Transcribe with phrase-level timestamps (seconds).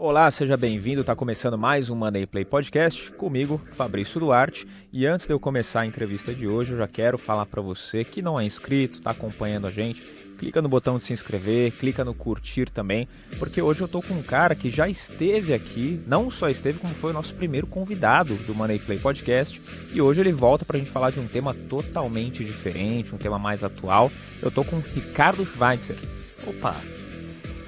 [0.00, 1.00] Olá, seja bem-vindo.
[1.00, 4.64] Está começando mais um Money Play Podcast comigo, Fabrício Duarte.
[4.92, 8.04] E antes de eu começar a entrevista de hoje, eu já quero falar para você
[8.04, 10.00] que não é inscrito, está acompanhando a gente,
[10.38, 13.08] clica no botão de se inscrever, clica no curtir também,
[13.40, 16.94] porque hoje eu tô com um cara que já esteve aqui, não só esteve, como
[16.94, 19.60] foi o nosso primeiro convidado do Money Play Podcast,
[19.92, 23.36] e hoje ele volta para a gente falar de um tema totalmente diferente, um tema
[23.36, 24.12] mais atual.
[24.40, 25.98] Eu tô com o Ricardo Schweitzer.
[26.46, 26.76] Opa,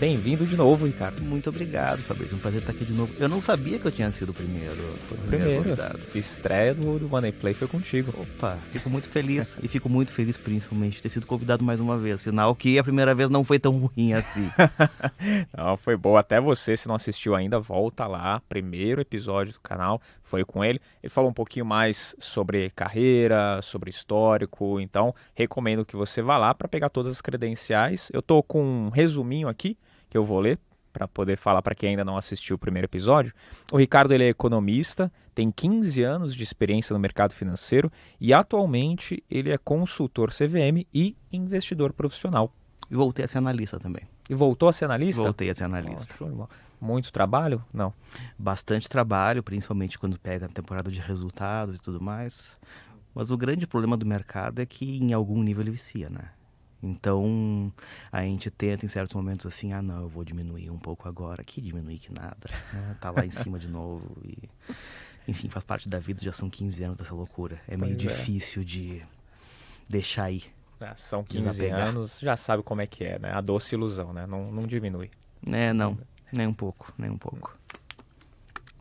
[0.00, 1.20] Bem-vindo de novo, Ricardo.
[1.20, 2.34] Muito obrigado, Fabrício.
[2.34, 3.12] Um prazer estar aqui de novo.
[3.20, 4.74] Eu não sabia que eu tinha sido o primeiro.
[4.96, 5.62] Foi o primeiro.
[5.62, 5.98] primeiro.
[6.14, 8.10] Estreia do, do Money Play foi contigo.
[8.18, 9.58] Opa, fico muito feliz.
[9.62, 12.22] e fico muito feliz, principalmente, de ter sido convidado mais uma vez.
[12.22, 14.48] Sinal que a primeira vez não foi tão ruim assim.
[15.54, 16.20] não, foi boa.
[16.20, 18.40] Até você, se não assistiu ainda, volta lá.
[18.48, 20.80] Primeiro episódio do canal foi com ele.
[21.02, 24.80] Ele falou um pouquinho mais sobre carreira, sobre histórico.
[24.80, 28.08] Então, recomendo que você vá lá para pegar todas as credenciais.
[28.14, 29.76] Eu tô com um resuminho aqui
[30.10, 30.58] que eu vou ler
[30.92, 33.32] para poder falar para quem ainda não assistiu o primeiro episódio.
[33.72, 39.22] O Ricardo ele é economista, tem 15 anos de experiência no mercado financeiro e atualmente
[39.30, 42.52] ele é consultor CVM e investidor profissional.
[42.90, 44.02] E voltei a ser analista também.
[44.28, 45.22] E voltou a ser analista?
[45.22, 46.12] Voltei a ser analista.
[46.20, 46.48] Oh,
[46.80, 47.64] Muito trabalho?
[47.72, 47.92] Não.
[48.36, 52.58] Bastante trabalho, principalmente quando pega a temporada de resultados e tudo mais.
[53.14, 56.30] Mas o grande problema do mercado é que em algum nível ele vicia, né?
[56.82, 57.72] Então,
[58.10, 61.44] a gente tenta em certos momentos assim, ah não, eu vou diminuir um pouco agora.
[61.44, 62.96] Que diminuir que nada, né?
[63.00, 64.48] Tá lá em cima de novo e...
[65.28, 67.60] Enfim, faz parte da vida, já são 15 anos dessa loucura.
[67.68, 68.16] É meio pois é.
[68.16, 69.02] difícil de
[69.88, 70.42] deixar aí.
[70.80, 71.88] É, são 15 desapegar.
[71.88, 73.30] anos, já sabe como é que é, né?
[73.32, 74.26] A doce ilusão, né?
[74.26, 75.10] Não, não diminui.
[75.46, 75.98] É, não.
[76.32, 77.54] Nem um pouco, nem um pouco.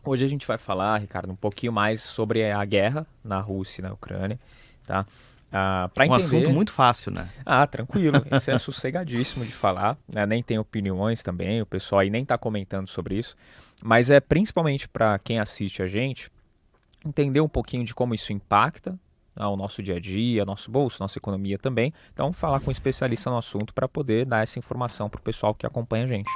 [0.02, 3.84] Hoje a gente vai falar, Ricardo, um pouquinho mais sobre a guerra na Rússia e
[3.84, 4.40] na Ucrânia,
[4.86, 5.06] tá?
[5.52, 6.14] Ah, um entender...
[6.22, 7.28] assunto muito fácil, né?
[7.44, 8.24] Ah, tranquilo.
[8.30, 9.98] Isso é sossegadíssimo de falar.
[10.12, 10.24] Né?
[10.26, 13.36] Nem tem opiniões também, o pessoal aí nem está comentando sobre isso.
[13.82, 16.30] Mas é principalmente para quem assiste a gente
[17.04, 18.98] entender um pouquinho de como isso impacta
[19.40, 21.92] ao nosso dia a dia, nosso bolso, nossa economia também.
[22.12, 25.54] Então, falar com um especialista no assunto para poder dar essa informação para o pessoal
[25.54, 26.28] que acompanha a gente.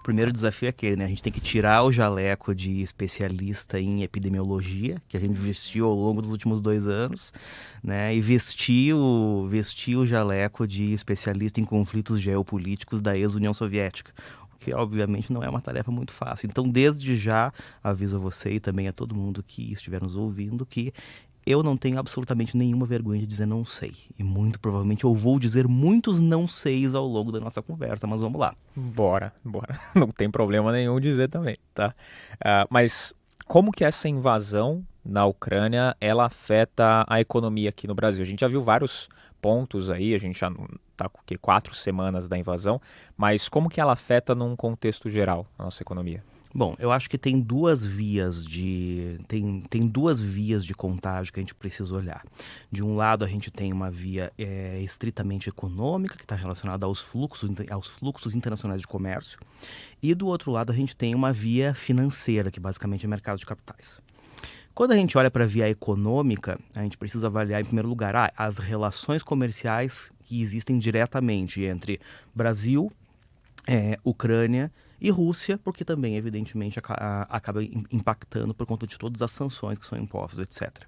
[0.00, 1.04] O primeiro desafio é aquele, né?
[1.04, 5.86] A gente tem que tirar o jaleco de especialista em epidemiologia, que a gente vestiu
[5.86, 7.32] ao longo dos últimos dois anos,
[7.82, 8.14] né?
[8.14, 14.12] E vestir o, vestir o jaleco de especialista em conflitos geopolíticos da ex-União Soviética,
[14.60, 16.46] que obviamente não é uma tarefa muito fácil.
[16.46, 17.52] Então, desde já,
[17.82, 20.92] aviso a você e também a todo mundo que estiver nos ouvindo que
[21.46, 23.94] eu não tenho absolutamente nenhuma vergonha de dizer não sei.
[24.18, 28.20] E muito provavelmente eu vou dizer muitos não seis ao longo da nossa conversa, mas
[28.20, 28.54] vamos lá.
[28.74, 29.80] Bora, bora.
[29.94, 31.94] Não tem problema nenhum dizer também, tá?
[32.34, 33.14] Uh, mas
[33.46, 38.22] como que essa invasão na Ucrânia ela afeta a economia aqui no Brasil?
[38.22, 39.08] A gente já viu vários
[39.40, 40.50] pontos aí, a gente já
[40.90, 42.80] está com quatro semanas da invasão,
[43.16, 46.22] mas como que ela afeta num contexto geral a nossa economia?
[46.56, 51.38] Bom, eu acho que tem duas vias de tem, tem duas vias de contágio que
[51.38, 52.24] a gente precisa olhar.
[52.72, 57.02] De um lado a gente tem uma via é, estritamente econômica que está relacionada aos
[57.02, 59.38] fluxos aos fluxos internacionais de comércio
[60.02, 63.44] e do outro lado a gente tem uma via financeira que basicamente é mercado de
[63.44, 64.00] capitais.
[64.74, 68.16] Quando a gente olha para a via econômica, a gente precisa avaliar em primeiro lugar
[68.16, 72.00] ah, as relações comerciais que existem diretamente entre
[72.34, 72.90] Brasil,
[73.68, 79.78] é, Ucrânia e Rússia, porque também, evidentemente, acaba impactando por conta de todas as sanções
[79.78, 80.84] que são impostas, etc.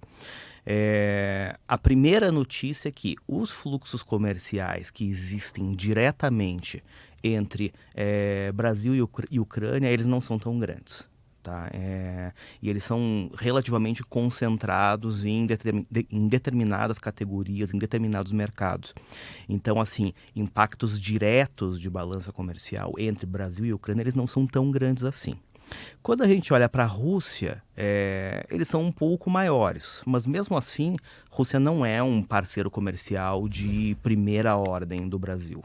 [0.67, 6.85] É, a primeira notícia é que os fluxos comerciais que existem diretamente
[7.25, 11.08] entre é, Brasil e, Ucr e Ucrânia, eles não são tão grandes.
[11.49, 11.71] Tá?
[11.73, 12.31] É,
[12.61, 18.95] e eles são relativamente concentrados em, determin, de, em determinadas categorias, em determinados mercados.
[19.49, 24.71] Então, assim, impactos diretos de balança comercial entre Brasil e Ucrânia, eles não são tão
[24.71, 25.37] grandes assim.
[26.03, 30.55] Quando a gente olha para a Rússia, é, eles são um pouco maiores, mas mesmo
[30.55, 30.97] assim,
[31.31, 35.65] Rússia não é um parceiro comercial de primeira ordem do Brasil.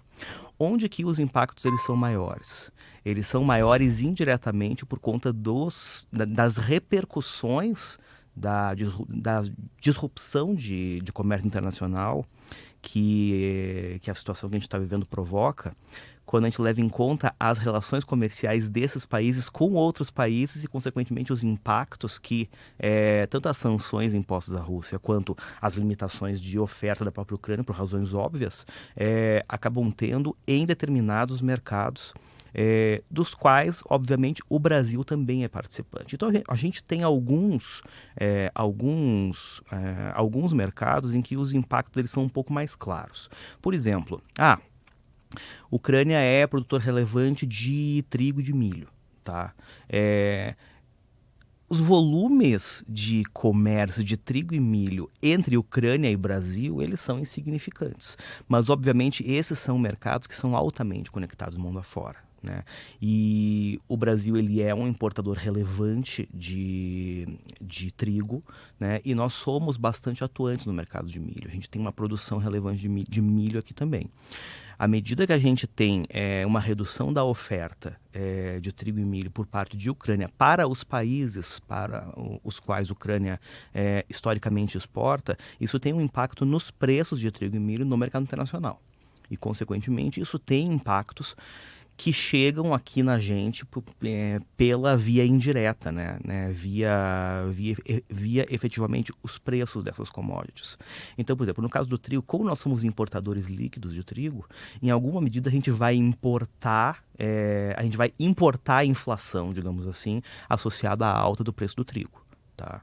[0.58, 2.72] Onde que os impactos eles são maiores?
[3.06, 7.98] Eles são maiores indiretamente por conta dos, das repercussões
[8.36, 8.74] da,
[9.10, 9.44] da
[9.80, 12.26] disrupção de, de comércio internacional
[12.82, 15.76] que, que a situação que a gente está vivendo provoca,
[16.26, 20.68] quando a gente leva em conta as relações comerciais desses países com outros países e,
[20.68, 22.50] consequentemente, os impactos que
[22.80, 27.64] é, tanto as sanções impostas à Rússia quanto as limitações de oferta da própria Ucrânia,
[27.64, 28.66] por razões óbvias,
[28.96, 32.14] é, acabam tendo em determinados mercados
[32.54, 36.16] é, dos quais, obviamente, o Brasil também é participante.
[36.16, 37.82] Então a gente tem alguns,
[38.16, 43.30] é, alguns, é, alguns mercados em que os impactos eles são um pouco mais claros.
[43.62, 44.60] Por exemplo, ah,
[45.72, 48.88] Ucrânia é produtor relevante de trigo e de milho.
[49.24, 49.54] Tá?
[49.90, 50.56] É,
[51.70, 58.16] os volumes de comércio de trigo e milho entre Ucrânia e Brasil, eles são insignificantes.
[58.48, 62.18] Mas, obviamente, esses são mercados que são altamente conectados mundo afora.
[62.44, 62.64] Né?
[63.02, 67.26] E o Brasil ele é um importador relevante de,
[67.62, 68.44] de trigo
[68.78, 69.00] né?
[69.06, 71.48] e nós somos bastante atuantes no mercado de milho.
[71.48, 74.10] A gente tem uma produção relevante de milho, de milho aqui também.
[74.78, 79.06] À medida que a gente tem é, uma redução da oferta é, de trigo e
[79.06, 82.12] milho por parte de Ucrânia para os países para
[82.44, 83.40] os quais Ucrânia
[83.74, 88.24] é, historicamente exporta, isso tem um impacto nos preços de trigo e milho no mercado
[88.24, 88.82] internacional.
[89.32, 91.36] E, consequentemente, isso tem impactos
[91.96, 93.66] que chegam aqui na gente
[94.04, 96.20] é, pela via indireta, né?
[96.24, 96.50] né?
[96.52, 97.76] Via, via,
[98.10, 100.78] via efetivamente os preços dessas commodities.
[101.18, 104.46] Então, por exemplo, no caso do trigo, como nós somos importadores líquidos de trigo,
[104.82, 109.88] em alguma medida a gente vai importar, é, a gente vai importar a inflação, digamos
[109.88, 112.23] assim, associada à alta do preço do trigo.
[112.56, 112.82] Tá?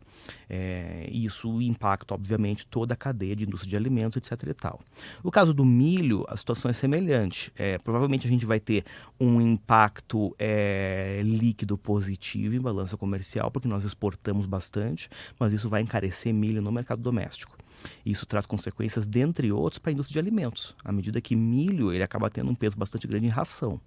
[0.48, 4.48] É, isso impacta, obviamente, toda a cadeia de indústria de alimentos, etc.
[4.48, 4.80] E tal.
[5.22, 7.52] O caso do milho, a situação é semelhante.
[7.56, 8.84] É, provavelmente a gente vai ter
[9.18, 15.08] um impacto é, líquido positivo em balança comercial, porque nós exportamos bastante,
[15.38, 17.56] mas isso vai encarecer milho no mercado doméstico.
[18.04, 22.02] Isso traz consequências, dentre outros, para a indústria de alimentos, à medida que milho ele
[22.02, 23.80] acaba tendo um peso bastante grande em ração.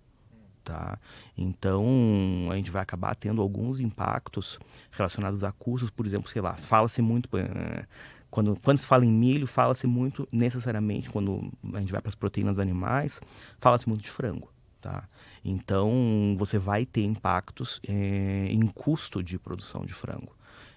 [0.64, 0.98] Tá?
[1.38, 4.60] Então, a gente vai acabar tendo alguns impactos
[4.92, 7.30] relacionados a custos, por exemplo, sei lá, fala-se muito.
[7.38, 7.86] Eh,
[8.30, 12.16] quando, quando se fala em milho, fala-se muito necessariamente, quando a gente vai para as
[12.16, 13.22] proteínas animais,
[13.60, 14.50] fala-se muito de frango.
[14.82, 15.04] Tá?
[15.44, 20.36] Então, você vai ter impactos é, em custo de produção de frango.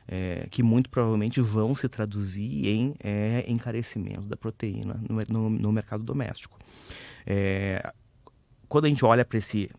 [0.08, 5.72] É, que muito provavelmente vão se traduzir em é, encarecimento da proteína no, no, no
[5.72, 6.56] mercado doméstico.
[7.26, 7.92] É,
[8.68, 9.70] quando a gente olha para esse,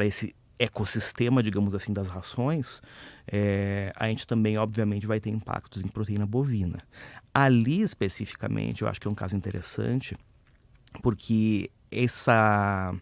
[0.00, 2.80] esse ecossistema, digamos assim, das rações,
[3.26, 6.78] é, a gente também, obviamente, vai ter impactos em proteína bovina.
[7.32, 10.16] Ali, especificamente, eu acho que é um caso interessante,
[11.02, 12.94] porque essa,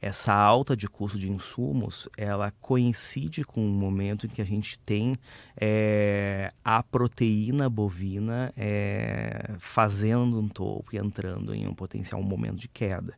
[0.00, 4.78] essa alta de custo de insumos, ela coincide com um momento em que a gente
[4.80, 5.14] tem
[5.56, 12.68] é, a proteína bovina é, fazendo um topo e entrando em um potencial momento de
[12.68, 13.14] queda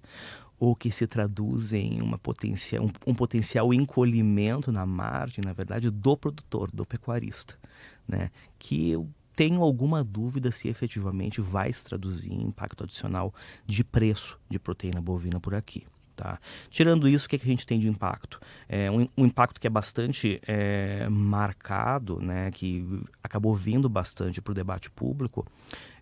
[0.61, 5.89] ou que se traduz em uma potencial, um, um, potencial encolhimento na margem, na verdade,
[5.89, 7.59] do produtor, do pecuarista,
[8.07, 8.31] né?
[8.59, 13.35] que eu tenho alguma dúvida se efetivamente vai se traduzir em impacto adicional
[13.65, 15.87] de preço de proteína bovina por aqui.
[16.15, 16.39] Tá?
[16.69, 18.39] Tirando isso, o que, é que a gente tem de impacto?
[18.69, 22.87] É um, um impacto que é bastante é, marcado, né, que
[23.25, 25.47] acabou vindo bastante para o debate público,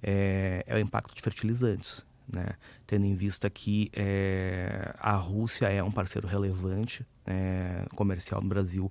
[0.03, 2.51] é, é o impacto de fertilizantes né?
[2.87, 8.91] tendo em vista que é, a Rússia é um parceiro relevante é, comercial no Brasil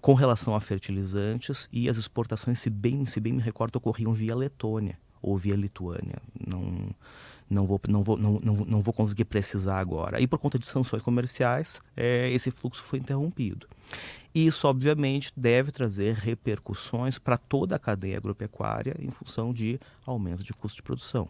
[0.00, 4.34] com relação a fertilizantes e as exportações, se bem, se bem me recordo, ocorriam via
[4.34, 6.16] Letônia ou via Lituânia.
[6.44, 6.90] Não,
[7.48, 10.20] não, vou, não, vou, não, não, não vou conseguir precisar agora.
[10.20, 13.68] E por conta de sanções comerciais, é, esse fluxo foi interrompido.
[14.34, 20.52] Isso, obviamente, deve trazer repercussões para toda a cadeia agropecuária em função de aumento de
[20.52, 21.28] custo de produção.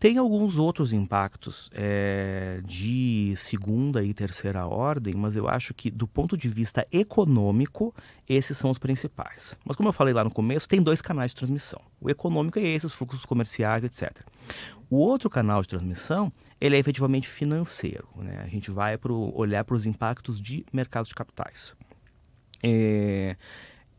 [0.00, 6.08] Tem alguns outros impactos é, de segunda e terceira ordem, mas eu acho que, do
[6.08, 7.94] ponto de vista econômico,
[8.26, 9.58] esses são os principais.
[9.62, 11.82] Mas, como eu falei lá no começo, tem dois canais de transmissão.
[12.00, 14.26] O econômico é esse, os fluxos comerciais, etc.
[14.88, 18.08] O outro canal de transmissão, ele é efetivamente financeiro.
[18.16, 18.40] Né?
[18.42, 21.76] A gente vai pro, olhar para os impactos de mercados de capitais.
[22.62, 23.36] É,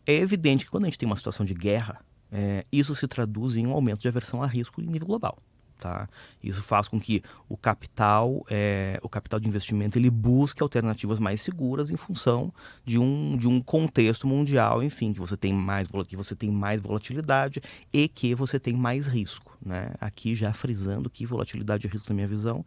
[0.08, 3.56] é evidente que quando a gente tem uma situação de guerra, é, isso se traduz
[3.56, 5.38] em um aumento de aversão a risco em nível global.
[5.82, 6.08] Tá?
[6.44, 11.42] Isso faz com que o capital, é, o capital de investimento, ele busque alternativas mais
[11.42, 12.54] seguras em função
[12.86, 16.84] de um, de um contexto mundial, enfim, que você tem mais que você tem mais
[16.84, 19.96] volatilidade e que você tem mais risco, né?
[20.00, 22.64] Aqui já frisando que volatilidade e risco, na minha visão,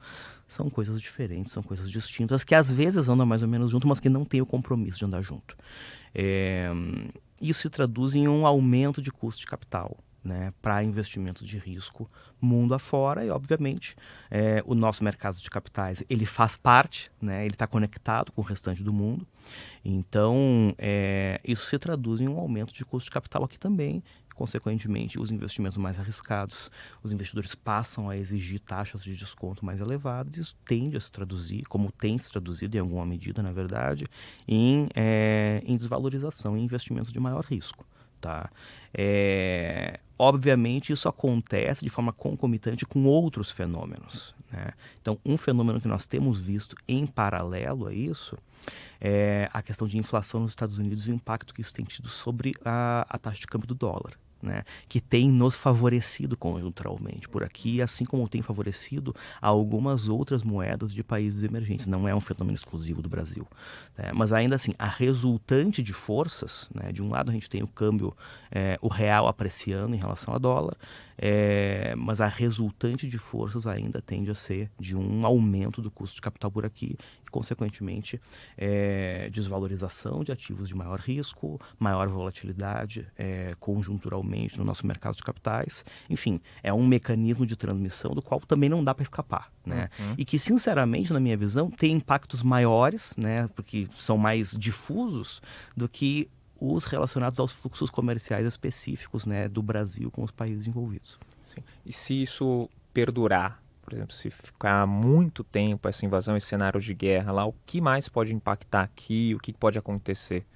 [0.49, 4.01] são coisas diferentes, são coisas distintas que às vezes andam mais ou menos junto, mas
[4.01, 5.57] que não têm o compromisso de andar junto.
[6.13, 6.69] É,
[7.41, 12.11] isso se traduz em um aumento de custo de capital, né, para investimentos de risco
[12.41, 13.95] mundo afora e obviamente
[14.31, 18.45] é, o nosso mercado de capitais ele faz parte né, ele está conectado com o
[18.45, 19.27] restante do mundo.
[19.85, 24.03] Então é, isso se traduz em um aumento de custo de capital aqui também.
[24.35, 26.71] Consequentemente os investimentos mais arriscados
[27.05, 31.63] os investidores passam a exigir taxas de desconto mais elevadas isso tende a se traduzir
[31.67, 34.07] como tem se traduzido em alguma medida na verdade
[34.49, 37.87] em, é, em desvalorização em investimentos de maior risco
[38.25, 38.49] Tá?
[38.95, 44.35] É, obviamente, isso acontece de forma concomitante com outros fenômenos.
[44.51, 44.73] Né?
[44.99, 48.39] Então, um fenômeno que nós temos visto em paralelo a isso
[48.99, 52.09] é a questão de inflação nos Estados Unidos e o impacto que isso tem tido
[52.09, 57.43] sobre a, a taxa de câmbio do dólar né, que tem nos favorecido conjunturalmente por
[57.43, 61.87] aqui, assim como tem favorecido algumas outras moedas de países emergentes.
[61.87, 63.47] Não é um fenômeno exclusivo do Brasil.
[63.97, 67.63] Né, mas ainda assim, a resultante de forças, né, de um lado a gente tem
[67.63, 68.17] o câmbio,
[68.51, 70.77] é, o real apreciando em relação ao dólar,
[71.17, 76.17] é, mas a resultante de forças ainda tende a ser de um aumento do custo
[76.17, 78.21] de capital por aqui e, consequentemente,
[78.57, 85.23] é, desvalorização de ativos de maior risco, maior volatilidade é, conjunturalmente no nosso mercado de
[85.23, 85.85] capitais.
[86.09, 89.53] Enfim, é um mecanismo de transmissão do qual também não dá para escapar.
[89.65, 89.89] Né?
[89.99, 90.15] Uhum.
[90.19, 95.41] E que, sinceramente, na minha visão, tem impactos maiores, né, porque são mais difusos,
[95.77, 96.29] do que
[96.61, 101.19] os relacionados aos fluxos comerciais específicos né, do Brasil com os países envolvidos.
[101.45, 101.63] Sim.
[101.85, 106.95] E se isso perdurar, por exemplo, se ficar muito tempo essa invasão, esse cenário de
[106.95, 109.35] guerra lá, o que mais pode impactar aqui?
[109.35, 110.47] O que pode acontecer?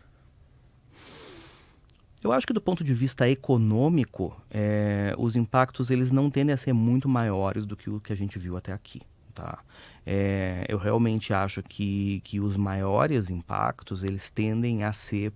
[2.22, 6.56] Eu acho que do ponto de vista econômico, é, os impactos eles não tendem a
[6.56, 9.02] ser muito maiores do que o que a gente viu até aqui.
[9.32, 9.58] Tá?
[10.04, 15.32] É, eu realmente acho que, que os maiores impactos eles tendem a ser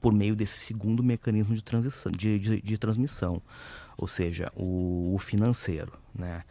[0.00, 3.42] por meio desse segundo mecanismo de, transição, de, de, de transmissão,
[3.96, 5.92] ou seja, o, o financeiro.
[6.14, 6.44] Né?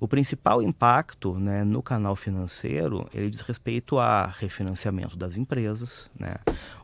[0.00, 6.10] O principal impacto né, no canal financeiro, ele diz respeito a refinanciamento das empresas.
[6.18, 6.36] Né?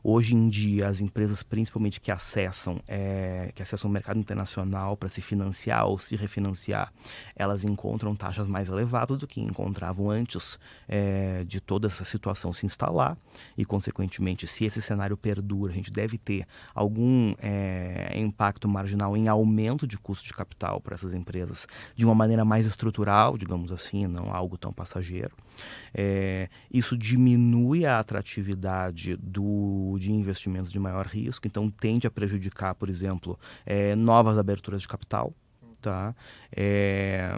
[0.04, 5.08] Hoje em dia, as empresas, principalmente que acessam, é, que acessam o mercado internacional para
[5.08, 6.92] se financiar ou se refinanciar,
[7.34, 12.66] elas encontram taxas mais elevadas do que encontravam antes é, de toda essa situação se
[12.66, 13.16] instalar.
[13.56, 19.26] E, consequentemente, se esse cenário perdura, a gente deve ter algum é, impacto marginal em
[19.26, 22.66] aumento de custo de capital para essas empresas de uma maneira mais
[23.36, 25.34] digamos assim, não algo tão passageiro.
[25.94, 32.74] É, isso diminui a atratividade do, de investimentos de maior risco, então tende a prejudicar,
[32.74, 35.32] por exemplo, é, novas aberturas de capital.
[35.80, 36.14] Tá?
[36.50, 37.30] É,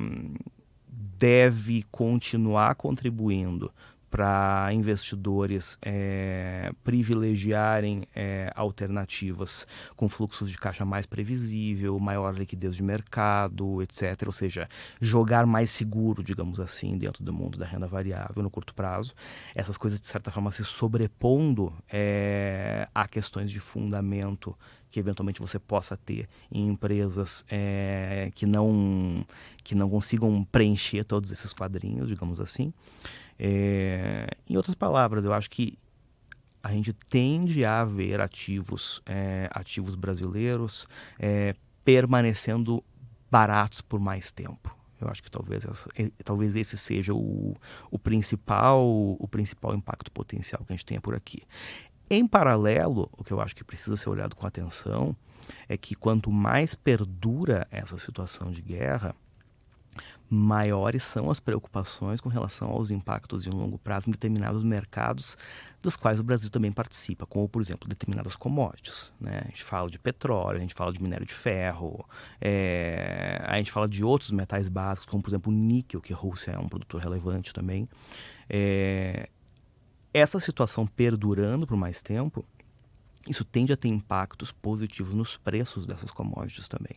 [1.18, 3.70] deve continuar contribuindo
[4.10, 12.82] para investidores é, privilegiarem é, alternativas com fluxos de caixa mais previsível, maior liquidez de
[12.82, 14.22] mercado, etc.
[14.26, 14.68] Ou seja,
[15.00, 19.14] jogar mais seguro, digamos assim, dentro do mundo da renda variável no curto prazo.
[19.54, 24.56] Essas coisas, de certa forma, se sobrepondo é, a questões de fundamento
[24.90, 29.26] que eventualmente você possa ter em empresas é, que não
[29.62, 32.72] que não consigam preencher todos esses quadrinhos, digamos assim.
[33.38, 35.78] É, em outras palavras, eu acho que
[36.62, 41.54] a gente tende a ver ativos, é, ativos brasileiros é,
[41.84, 42.82] permanecendo
[43.30, 44.76] baratos por mais tempo.
[45.00, 45.64] Eu acho que talvez,
[46.24, 47.56] talvez esse seja o,
[47.90, 51.42] o, principal, o principal impacto potencial que a gente tenha por aqui.
[52.10, 55.14] Em paralelo, o que eu acho que precisa ser olhado com atenção
[55.68, 59.14] é que quanto mais perdura essa situação de guerra,
[60.30, 65.36] maiores são as preocupações com relação aos impactos em longo prazo em determinados mercados
[65.80, 69.12] dos quais o Brasil também participa, como, por exemplo, determinadas commodities.
[69.20, 69.40] Né?
[69.44, 72.04] A gente fala de petróleo, a gente fala de minério de ferro,
[72.40, 73.40] é...
[73.46, 76.50] a gente fala de outros metais básicos, como, por exemplo, o níquel, que a Rússia
[76.50, 77.88] é um produtor relevante também.
[78.50, 79.28] É...
[80.12, 82.44] Essa situação perdurando por mais tempo
[83.28, 86.96] isso tende a ter impactos positivos nos preços dessas commodities também.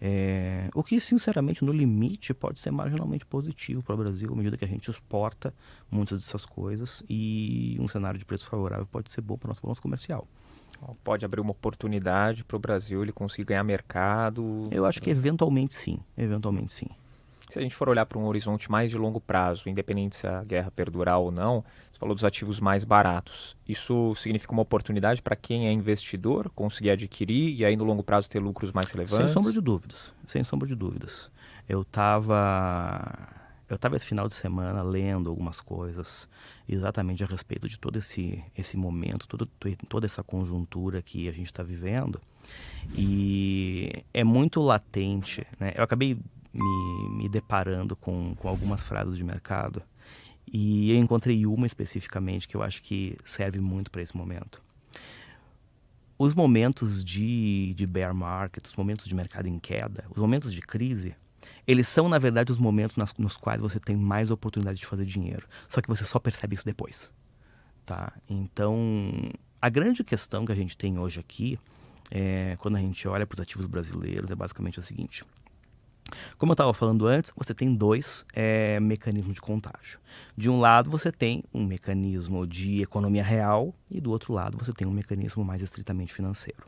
[0.00, 4.56] É, o que, sinceramente, no limite, pode ser marginalmente positivo para o Brasil, à medida
[4.56, 5.54] que a gente exporta
[5.90, 9.60] muitas dessas coisas e um cenário de preço favorável pode ser bom para a nossa
[9.60, 10.26] balança comercial.
[11.02, 14.62] Pode abrir uma oportunidade para o Brasil ele conseguir ganhar mercado?
[14.70, 16.88] Eu acho que eventualmente sim, eventualmente sim.
[17.48, 20.42] Se a gente for olhar para um horizonte mais de longo prazo, independente se a
[20.42, 23.56] guerra perdurar ou não, você falou dos ativos mais baratos.
[23.68, 28.28] Isso significa uma oportunidade para quem é investidor conseguir adquirir e aí no longo prazo
[28.28, 29.26] ter lucros mais relevantes?
[29.26, 31.30] Sem sombra de dúvidas, sem sombra de dúvidas.
[31.68, 33.36] Eu estava
[33.68, 36.28] eu estava esse final de semana lendo algumas coisas
[36.68, 39.44] exatamente a respeito de todo esse, esse momento, todo,
[39.88, 42.20] toda essa conjuntura que a gente está vivendo.
[42.96, 45.44] E é muito latente.
[45.58, 45.72] Né?
[45.76, 46.16] Eu acabei
[46.56, 49.82] me, me deparando com, com algumas frases de mercado
[50.52, 54.62] e eu encontrei uma especificamente que eu acho que serve muito para esse momento.
[56.18, 60.62] Os momentos de, de bear market, os momentos de mercado em queda, os momentos de
[60.62, 61.14] crise,
[61.66, 65.04] eles são, na verdade, os momentos nas, nos quais você tem mais oportunidade de fazer
[65.04, 65.46] dinheiro.
[65.68, 67.10] Só que você só percebe isso depois.
[67.84, 68.12] Tá?
[68.28, 71.58] Então, a grande questão que a gente tem hoje aqui,
[72.10, 75.22] é, quando a gente olha para os ativos brasileiros, é basicamente a seguinte:
[76.38, 79.98] Como eu estava falando antes, você tem dois é, mecanismos de contágio.
[80.36, 84.72] De um lado, você tem um mecanismo de economia real e do outro lado, você
[84.72, 86.66] tem um mecanismo mais estritamente financeiro.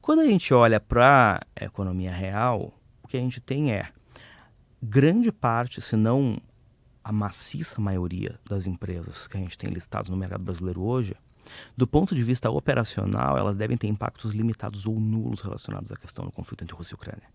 [0.00, 2.72] Quando a gente olha para a economia real,
[3.02, 3.88] o que a gente tem é
[4.82, 6.36] grande parte, se não
[7.04, 11.16] a maciça maioria das empresas que a gente tem listadas no mercado brasileiro hoje,
[11.76, 16.24] do ponto de vista operacional, elas devem ter impactos limitados ou nulos relacionados à questão
[16.24, 17.28] do conflito entre Rússia e Ucrânia.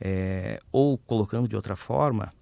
[0.00, 2.32] É, ou, colocando de outra forma,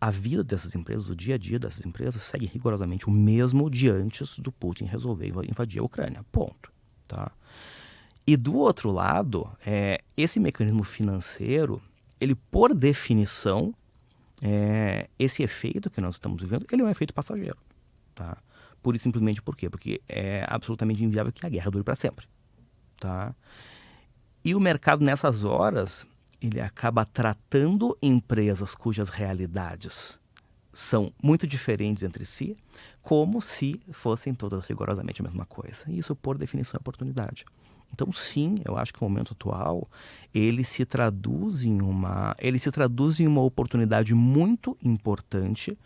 [0.00, 3.88] a vida dessas empresas, o dia a dia dessas empresas, segue rigorosamente o mesmo de
[3.88, 6.24] antes do Putin resolver invadir a Ucrânia.
[6.32, 6.72] Ponto.
[7.06, 7.30] Tá?
[8.26, 11.80] E do outro lado, é, esse mecanismo financeiro,
[12.20, 13.72] ele por definição,
[14.42, 17.58] é, esse efeito que nós estamos vivendo, ele é um efeito passageiro.
[18.14, 18.36] Tá?
[18.84, 19.70] E simplesmente por quê?
[19.70, 22.26] Porque é absolutamente inviável que a guerra dure para sempre.
[22.98, 23.34] Tá?
[24.44, 26.04] E o mercado nessas horas,
[26.42, 30.20] ele acaba tratando empresas cujas realidades
[30.72, 32.56] são muito diferentes entre si,
[33.02, 35.84] como se fossem todas rigorosamente a mesma coisa.
[35.86, 37.44] E isso, por definição, é oportunidade.
[37.92, 39.86] Então, sim, eu acho que o momento atual
[40.34, 45.78] ele se traduz em uma, ele se traduz em uma oportunidade muito importante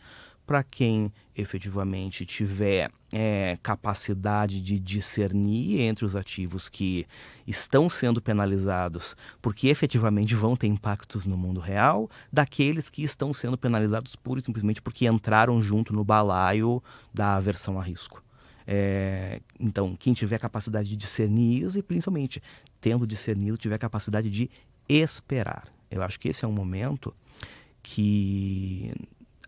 [0.46, 7.06] para quem efetivamente tiver é, capacidade de discernir entre os ativos que
[7.46, 13.58] estão sendo penalizados porque efetivamente vão ter impactos no mundo real, daqueles que estão sendo
[13.58, 18.22] penalizados pura e simplesmente porque entraram junto no balaio da aversão a risco.
[18.66, 22.42] É, então, quem tiver capacidade de discernir isso e principalmente
[22.80, 24.50] tendo discernido, tiver capacidade de
[24.88, 25.68] esperar.
[25.90, 27.14] Eu acho que esse é um momento
[27.82, 28.92] que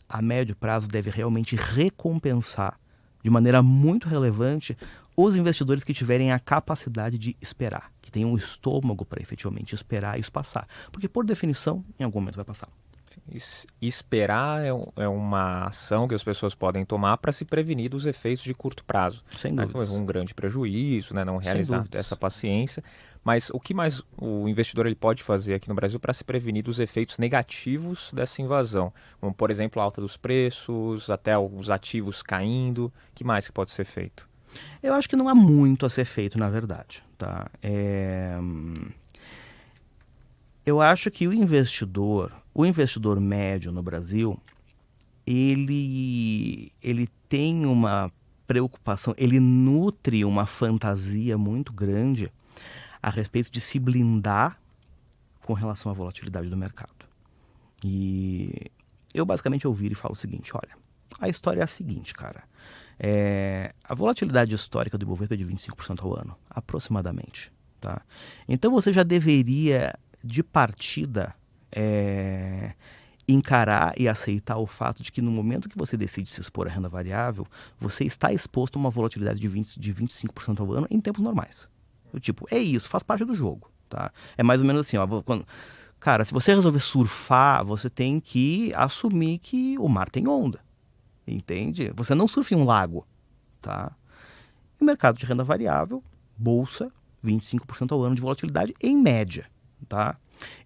[0.09, 2.79] a médio prazo deve realmente recompensar
[3.23, 4.77] de maneira muito relevante
[5.17, 10.19] os investidores que tiverem a capacidade de esperar, que tenham um estômago para efetivamente esperar
[10.19, 10.67] isso passar.
[10.93, 12.69] Porque, por definição, em algum momento vai passar.
[13.81, 18.45] Esperar é, é uma ação que as pessoas podem tomar para se prevenir dos efeitos
[18.45, 19.23] de curto prazo.
[19.37, 19.65] Sem né?
[19.65, 19.91] dúvidas.
[19.91, 21.25] Um grande prejuízo, né?
[21.25, 22.83] não realizar essa paciência.
[23.25, 26.63] Mas o que mais o investidor ele pode fazer aqui no Brasil para se prevenir
[26.63, 28.93] dos efeitos negativos dessa invasão?
[29.21, 32.87] Como, por exemplo, a alta dos preços, até os ativos caindo.
[32.87, 34.27] O que mais que pode ser feito?
[34.83, 37.03] Eu acho que não há muito a ser feito, na verdade.
[37.17, 37.51] Tá?
[37.63, 38.39] É...
[40.65, 44.37] Eu acho que o investidor, o investidor médio no Brasil,
[45.25, 48.11] ele, ele tem uma
[48.49, 52.33] preocupação, ele nutre uma fantasia muito grande
[53.01, 54.61] a respeito de se blindar
[55.45, 57.07] com relação à volatilidade do mercado.
[57.85, 58.73] E
[59.15, 60.77] eu basicamente ouvi e falo o seguinte: olha,
[61.21, 62.43] a história é a seguinte, cara.
[62.99, 67.53] É, a volatilidade histórica do Ibovespa é de 25% ao ano, aproximadamente.
[67.81, 68.03] Tá?
[68.49, 71.38] Então você já deveria, de partida,
[71.73, 72.73] é,
[73.29, 76.71] encarar e aceitar o fato de que no momento que você decide se expor à
[76.71, 77.47] renda variável,
[77.79, 81.69] você está exposto a uma volatilidade de, 20, de 25% ao ano em tempos normais.
[82.13, 84.11] Eu, tipo, é isso, faz parte do jogo, tá?
[84.37, 85.47] É mais ou menos assim, ó, quando,
[86.01, 90.61] cara, se você resolver surfar, você tem que assumir que o mar tem onda,
[91.27, 91.93] entende?
[91.95, 93.07] Você não surfa em um lago,
[93.61, 93.93] tá?
[94.81, 96.03] E o mercado de renda variável,
[96.35, 96.91] bolsa,
[97.23, 99.47] 25% ao ano de volatilidade em média,
[99.87, 100.17] tá?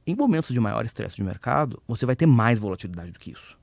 [0.06, 3.58] Em momentos de maior estresse de mercado, você vai ter mais volatilidade do que isso.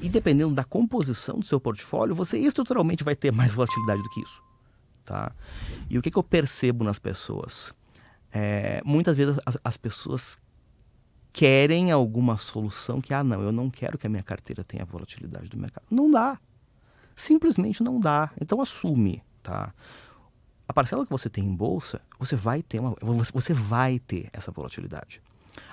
[0.00, 4.20] E dependendo da composição do seu portfólio, você estruturalmente vai ter mais volatilidade do que
[4.20, 4.42] isso.
[5.04, 5.32] Tá?
[5.88, 7.74] E o que, que eu percebo nas pessoas?
[8.32, 10.38] É, muitas vezes as, as, pessoas
[11.32, 15.48] querem alguma solução que, ah, não, eu não quero que a minha carteira tenha volatilidade
[15.48, 15.84] do mercado.
[15.90, 16.38] Não dá.
[17.14, 18.30] Simplesmente não dá.
[18.40, 19.74] Então assume, tá?
[20.70, 22.94] A parcela que você tem em bolsa, você vai ter uma,
[23.34, 25.20] você vai ter essa volatilidade.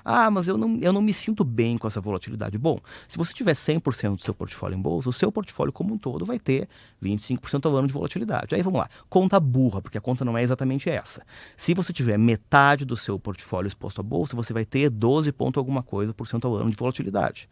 [0.04, 2.58] Ah, mas eu não, eu não me sinto bem com essa volatilidade.
[2.58, 5.98] Bom, se você tiver 100% do seu portfólio em bolsa, o seu portfólio como um
[5.98, 6.68] todo vai ter
[7.00, 8.56] 25% ao ano de volatilidade.
[8.56, 11.22] Aí vamos lá, conta burra, porque a conta não é exatamente essa.
[11.56, 15.60] Se você tiver metade do seu portfólio exposto à bolsa, você vai ter 12 ponto
[15.60, 17.48] alguma coisa por cento ao ano de volatilidade.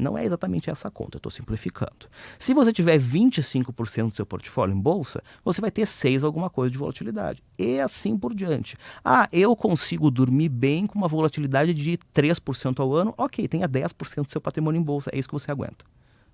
[0.00, 2.08] Não é exatamente essa conta, eu estou simplificando.
[2.38, 6.72] Se você tiver 25% do seu portfólio em bolsa, você vai ter 6 alguma coisa
[6.72, 7.42] de volatilidade.
[7.58, 8.76] E assim por diante.
[9.04, 13.14] Ah, eu consigo dormir bem com uma volatilidade de 3% ao ano.
[13.18, 15.84] Ok, tenha 10% do seu patrimônio em bolsa, é isso que você aguenta.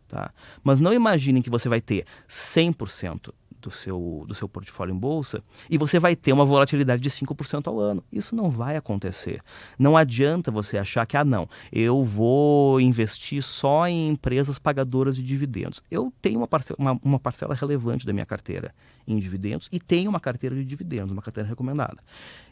[0.09, 0.31] Tá?
[0.63, 3.33] Mas não imaginem que você vai ter 100%
[3.67, 7.67] do seu, do seu portfólio em bolsa e você vai ter uma volatilidade de 5%
[7.67, 8.03] ao ano.
[8.13, 9.43] Isso não vai acontecer.
[9.77, 15.23] Não adianta você achar que, ah, não, eu vou investir só em empresas pagadoras de
[15.23, 15.83] dividendos.
[15.91, 18.73] Eu tenho uma parcela, uma, uma parcela relevante da minha carteira
[19.07, 21.99] em dividendos e tenho uma carteira de dividendos, uma carteira recomendada.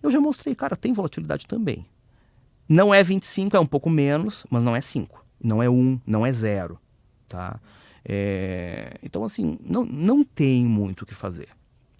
[0.03, 1.87] Eu já mostrei, cara, tem volatilidade também.
[2.69, 5.25] Não é 25, é um pouco menos, mas não é 5.
[5.43, 6.79] Não é 1, não é 0.
[7.29, 7.61] Tá?
[8.05, 11.49] É, então, assim, não, não tem muito o que fazer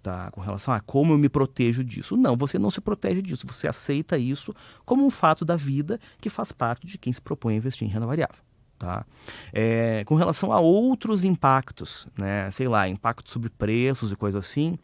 [0.05, 0.29] tá?
[0.29, 2.15] com relação a como eu me protejo disso.
[2.15, 4.53] Não, você não se protege disso, você aceita isso
[4.85, 7.91] como um fato da vida que faz parte de quem se propõe a investir em
[7.91, 8.45] renda variável.
[8.77, 9.05] Tá?
[9.51, 14.77] É, com relação a outros impactos, né, sei lá, impactos sobre preços e coisas assim,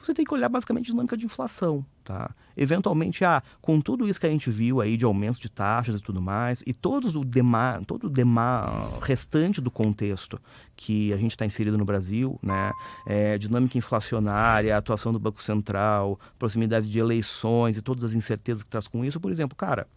[0.00, 1.84] você tem que olhar basicamente a dinâmica de inflação.
[2.04, 2.30] Tá?
[2.56, 6.00] Eventualmente, ah, com tudo isso que a gente viu aí de aumento de taxas e
[6.00, 10.40] tudo mais, e todo o demar, todo o demar restante do contexto
[10.76, 12.70] que a gente está inserido no Brasil, né?
[13.08, 18.70] É, dinâmica inflacionária, atuação do Banco Central, proximidade de eleições e todas as incertezas que
[18.70, 19.88] traz com isso, por exemplo, cara,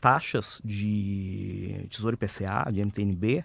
[0.00, 3.44] taxas de Tesouro IPCA, de MTNB,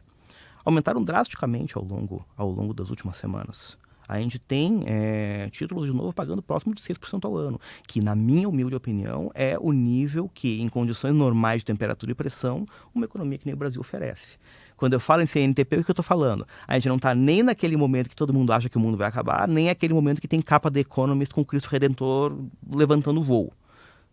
[0.63, 3.77] aumentaram drasticamente ao longo, ao longo das últimas semanas
[4.07, 8.15] a gente tem é, títulos de novo pagando próximo de 6% ao ano, que, na
[8.15, 13.05] minha humilde opinião, é o nível que, em condições normais de temperatura e pressão, uma
[13.05, 14.37] economia que nem o Brasil oferece.
[14.77, 16.47] Quando eu falo em CNTP, o que eu estou falando?
[16.67, 19.07] A gente não está nem naquele momento que todo mundo acha que o mundo vai
[19.07, 22.37] acabar, nem aquele momento que tem capa The Economist com Cristo Redentor
[22.69, 23.51] levantando o voo.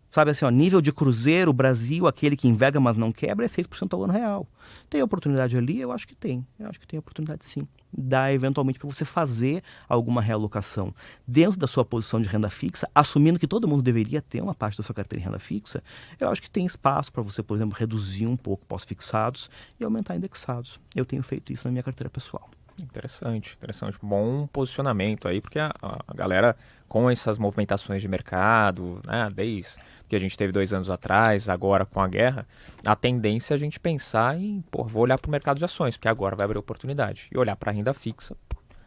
[0.09, 3.93] Sabe assim, ó, nível de cruzeiro, Brasil, aquele que enverga mas não quebra, é 6%
[3.93, 4.47] ao ano real.
[4.89, 5.79] Tem oportunidade ali?
[5.79, 6.45] Eu acho que tem.
[6.59, 7.67] Eu acho que tem oportunidade sim.
[7.91, 10.93] Dá eventualmente para você fazer alguma realocação
[11.27, 14.77] dentro da sua posição de renda fixa, assumindo que todo mundo deveria ter uma parte
[14.77, 15.83] da sua carteira em renda fixa.
[16.19, 20.15] Eu acho que tem espaço para você, por exemplo, reduzir um pouco pós-fixados e aumentar
[20.15, 20.79] indexados.
[20.95, 22.49] Eu tenho feito isso na minha carteira pessoal.
[22.81, 23.97] Interessante, interessante.
[24.01, 26.55] Bom posicionamento aí, porque a, a galera
[26.87, 29.75] com essas movimentações de mercado, né, desde
[30.07, 32.47] que a gente teve dois anos atrás, agora com a guerra,
[32.85, 35.97] a tendência é a gente pensar em, pô, vou olhar para o mercado de ações,
[35.97, 37.27] porque agora vai abrir oportunidade.
[37.31, 38.35] E olhar para a renda fixa,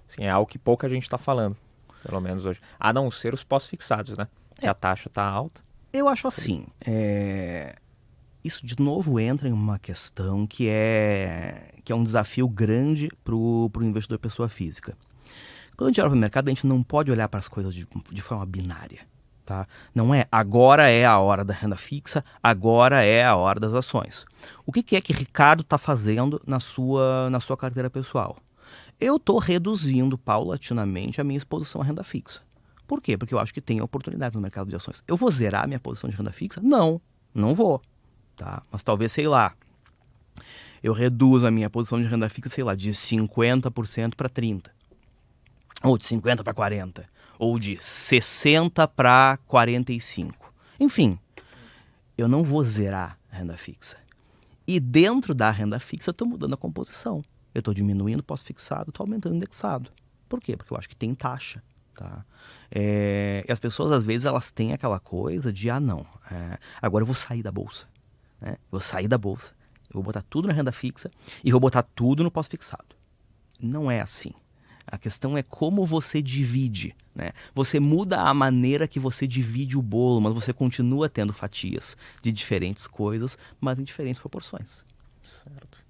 [0.08, 1.56] assim, é algo que pouca gente está falando,
[2.02, 2.60] pelo menos hoje.
[2.78, 4.28] A não ser os pós-fixados, né?
[4.56, 4.68] Se é.
[4.68, 5.60] a taxa está alta.
[5.92, 7.74] Eu acho assim, é...
[8.44, 13.34] isso de novo entra em uma questão que é, que é um desafio grande para
[13.34, 14.96] o investidor pessoa física.
[15.76, 17.74] Quando a gente olha para o mercado, a gente não pode olhar para as coisas
[17.74, 19.06] de, de forma binária.
[19.46, 19.66] Tá?
[19.94, 24.26] Não é agora é a hora da renda fixa, agora é a hora das ações.
[24.66, 28.36] O que, que é que Ricardo está fazendo na sua, na sua carteira pessoal?
[29.00, 32.42] Eu estou reduzindo paulatinamente a minha exposição à renda fixa.
[32.86, 33.16] Por quê?
[33.16, 35.02] Porque eu acho que tem oportunidades no mercado de ações.
[35.06, 36.60] Eu vou zerar a minha posição de renda fixa?
[36.60, 37.00] Não,
[37.32, 37.80] não vou.
[38.38, 38.62] Tá?
[38.72, 39.52] Mas talvez, sei lá,
[40.82, 44.70] eu reduzo a minha posição de renda fixa, sei lá, de 50% para 30%.
[45.82, 47.04] Ou de 50% para 40%
[47.38, 50.52] ou de 60 para 45.
[50.80, 51.18] Enfim,
[52.16, 53.96] eu não vou zerar a renda fixa.
[54.66, 57.22] E dentro da renda fixa eu estou mudando a composição.
[57.54, 59.90] Eu estou diminuindo pós-fixado, estou aumentando indexado.
[60.28, 60.56] Por quê?
[60.56, 61.62] Porque eu acho que tem taxa.
[61.94, 62.24] Tá?
[62.70, 67.02] É, e as pessoas, às vezes, elas têm aquela coisa de, ah, não, é, agora
[67.02, 67.86] eu vou sair da bolsa.
[68.40, 68.56] Né?
[68.70, 69.52] Vou sair da bolsa.
[69.92, 71.10] Vou botar tudo na renda fixa
[71.42, 72.96] e vou botar tudo no pós-fixado.
[73.60, 74.32] Não é assim.
[74.86, 76.94] A questão é como você divide.
[77.14, 77.32] Né?
[77.54, 82.32] Você muda a maneira que você divide o bolo, mas você continua tendo fatias de
[82.32, 84.84] diferentes coisas, mas em diferentes proporções.
[85.22, 85.86] Certo.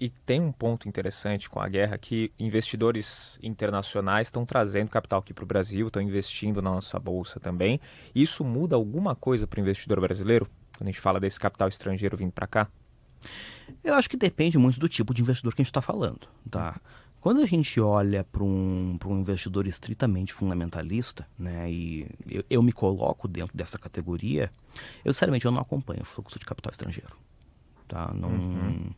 [0.00, 5.32] E tem um ponto interessante com a guerra que investidores internacionais estão trazendo capital aqui
[5.32, 7.80] para o Brasil, estão investindo na nossa bolsa também.
[8.14, 10.48] Isso muda alguma coisa para o investidor brasileiro?
[10.78, 12.68] Quando a gente fala desse capital estrangeiro vindo para cá?
[13.82, 16.28] Eu acho que depende muito do tipo de investidor que a gente está falando.
[16.48, 16.80] Tá?
[17.20, 22.70] Quando a gente olha para um, um investidor estritamente fundamentalista, né, e eu, eu, me
[22.70, 24.52] coloco dentro dessa categoria,
[25.04, 27.16] eu sinceramente eu não acompanho o fluxo de capital estrangeiro.
[27.88, 28.12] Tá?
[28.14, 28.90] Não, uhum.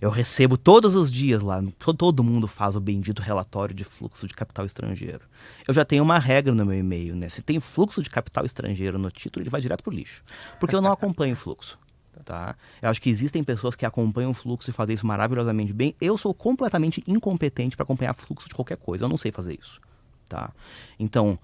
[0.00, 1.62] Eu recebo todos os dias lá,
[1.96, 5.22] todo mundo faz o bendito relatório de fluxo de capital estrangeiro.
[5.66, 7.28] Eu já tenho uma regra no meu e-mail, né?
[7.28, 10.22] Se tem fluxo de capital estrangeiro no título, ele vai direto para o lixo.
[10.58, 11.78] Porque eu não acompanho o fluxo.
[12.24, 12.54] Tá?
[12.80, 15.96] Eu acho que existem pessoas que acompanham o fluxo e fazem isso maravilhosamente bem.
[16.00, 19.04] Eu sou completamente incompetente para acompanhar fluxo de qualquer coisa.
[19.04, 19.80] Eu não sei fazer isso.
[20.28, 20.50] Tá?
[20.98, 21.38] Então,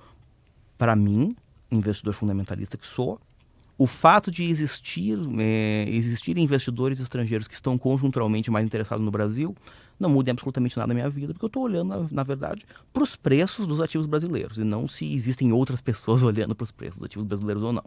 [0.79, 1.37] para mim,
[1.71, 3.21] investidor fundamentalista que sou,
[3.81, 9.57] o fato de existir, é, existir investidores estrangeiros que estão conjunturalmente mais interessados no Brasil
[9.99, 13.03] não muda absolutamente nada na minha vida, porque eu estou olhando, na, na verdade, para
[13.03, 16.99] os preços dos ativos brasileiros e não se existem outras pessoas olhando para os preços
[16.99, 17.85] dos ativos brasileiros ou não.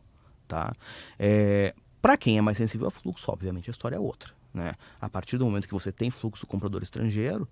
[0.47, 0.73] Tá?
[1.19, 4.31] É, para quem é mais sensível ao fluxo, obviamente a história é outra.
[4.51, 4.73] Né?
[4.99, 7.47] A partir do momento que você tem fluxo comprador estrangeiro,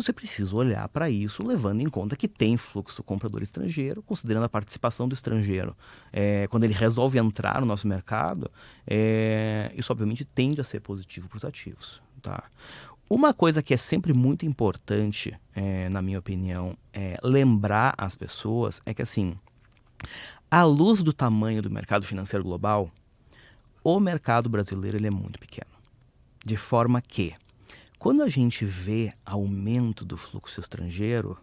[0.00, 4.48] você precisa olhar para isso levando em conta que tem fluxo comprador estrangeiro, considerando a
[4.48, 5.76] participação do estrangeiro.
[6.12, 8.50] É, quando ele resolve entrar no nosso mercado,
[8.86, 12.00] é, isso obviamente tende a ser positivo para os ativos.
[12.22, 12.44] Tá?
[13.10, 18.80] Uma coisa que é sempre muito importante, é, na minha opinião, é lembrar as pessoas
[18.84, 19.34] é que assim,
[20.50, 22.90] à luz do tamanho do mercado financeiro global,
[23.82, 25.70] o mercado brasileiro ele é muito pequeno.
[26.44, 27.34] De forma que,
[27.98, 31.36] quando a gente vê aumento do fluxo estrangeiro,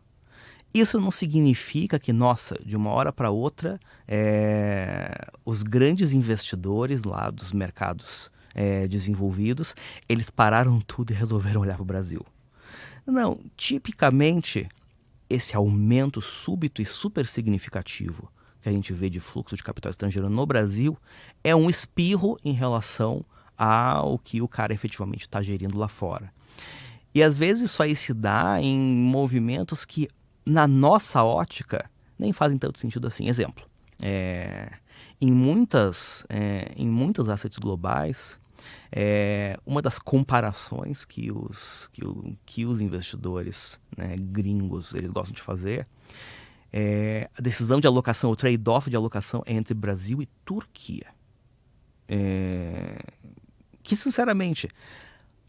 [0.74, 7.30] isso não significa que, nossa, de uma hora para outra, é, os grandes investidores lá
[7.30, 9.76] dos mercados é, desenvolvidos,
[10.08, 12.26] eles pararam tudo e resolveram olhar para o Brasil.
[13.06, 14.68] Não, tipicamente,
[15.30, 20.30] esse aumento súbito e super significativo que a gente vê de fluxo de capital estrangeiro
[20.30, 20.98] no Brasil
[21.44, 23.24] é um espirro em relação
[23.58, 26.34] ao que o cara efetivamente está gerindo lá fora.
[27.16, 30.10] E às vezes isso aí se dá em movimentos que
[30.46, 33.30] na nossa ótica, nem fazem tanto sentido assim.
[33.30, 33.66] Exemplo,
[34.02, 34.74] é,
[35.22, 38.38] em, muitas, é, em muitas assets globais,
[38.92, 45.34] é, uma das comparações que os, que, o, que os investidores né, gringos eles gostam
[45.34, 45.88] de fazer
[46.72, 51.08] é a decisão de alocação, o trade-off de alocação entre Brasil e Turquia.
[52.10, 52.98] É,
[53.82, 54.68] que, sinceramente,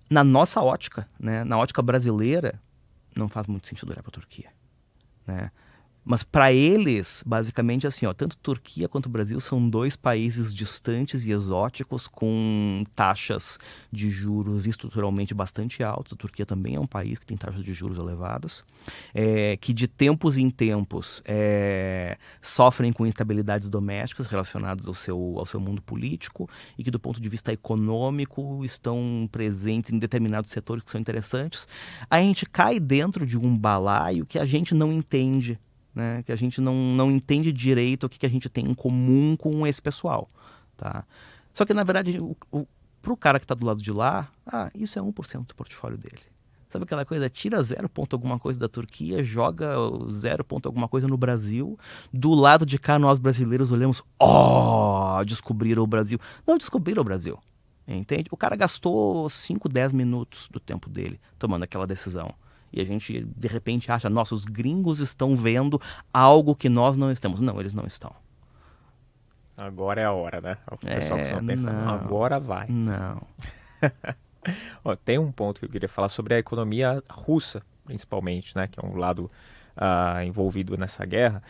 [0.08, 2.60] na nossa ótica, né, na ótica brasileira,
[3.14, 4.56] não faz muito sentido olhar para a Turquia
[5.26, 5.50] né?
[6.08, 11.32] Mas para eles, basicamente assim, ó, tanto Turquia quanto Brasil são dois países distantes e
[11.32, 13.58] exóticos com taxas
[13.90, 16.12] de juros estruturalmente bastante altas.
[16.12, 18.64] A Turquia também é um país que tem taxas de juros elevadas,
[19.12, 25.44] é, que de tempos em tempos é, sofrem com instabilidades domésticas relacionadas ao seu, ao
[25.44, 30.84] seu mundo político e que do ponto de vista econômico estão presentes em determinados setores
[30.84, 31.66] que são interessantes.
[32.08, 35.58] A gente cai dentro de um balaio que a gente não entende
[35.96, 36.22] né?
[36.24, 39.34] Que a gente não, não entende direito o que, que a gente tem em comum
[39.34, 40.28] com esse pessoal,
[40.76, 41.04] tá?
[41.54, 42.66] Só que, na verdade, o, o,
[43.00, 46.20] pro cara que está do lado de lá, ah, isso é 1% do portfólio dele.
[46.68, 47.30] Sabe aquela coisa?
[47.30, 49.74] Tira zero ponto alguma coisa da Turquia, joga
[50.10, 51.78] zero ponto alguma coisa no Brasil.
[52.12, 56.18] Do lado de cá, nós brasileiros olhamos, ó, oh, descobriram o Brasil.
[56.46, 57.38] Não descobriram o Brasil,
[57.88, 58.28] entende?
[58.30, 62.34] O cara gastou 5, 10 minutos do tempo dele tomando aquela decisão.
[62.76, 65.80] E a gente, de repente, acha, nossa, os gringos estão vendo
[66.12, 67.40] algo que nós não estamos.
[67.40, 68.14] Não, eles não estão.
[69.56, 70.58] Agora é a hora, né?
[70.70, 72.66] O pessoal é, só pensa, não, agora vai.
[72.68, 73.22] Não.
[74.84, 78.68] Ó, tem um ponto que eu queria falar sobre a economia russa, principalmente, né?
[78.68, 79.30] Que é um lado
[79.74, 81.42] uh, envolvido nessa guerra.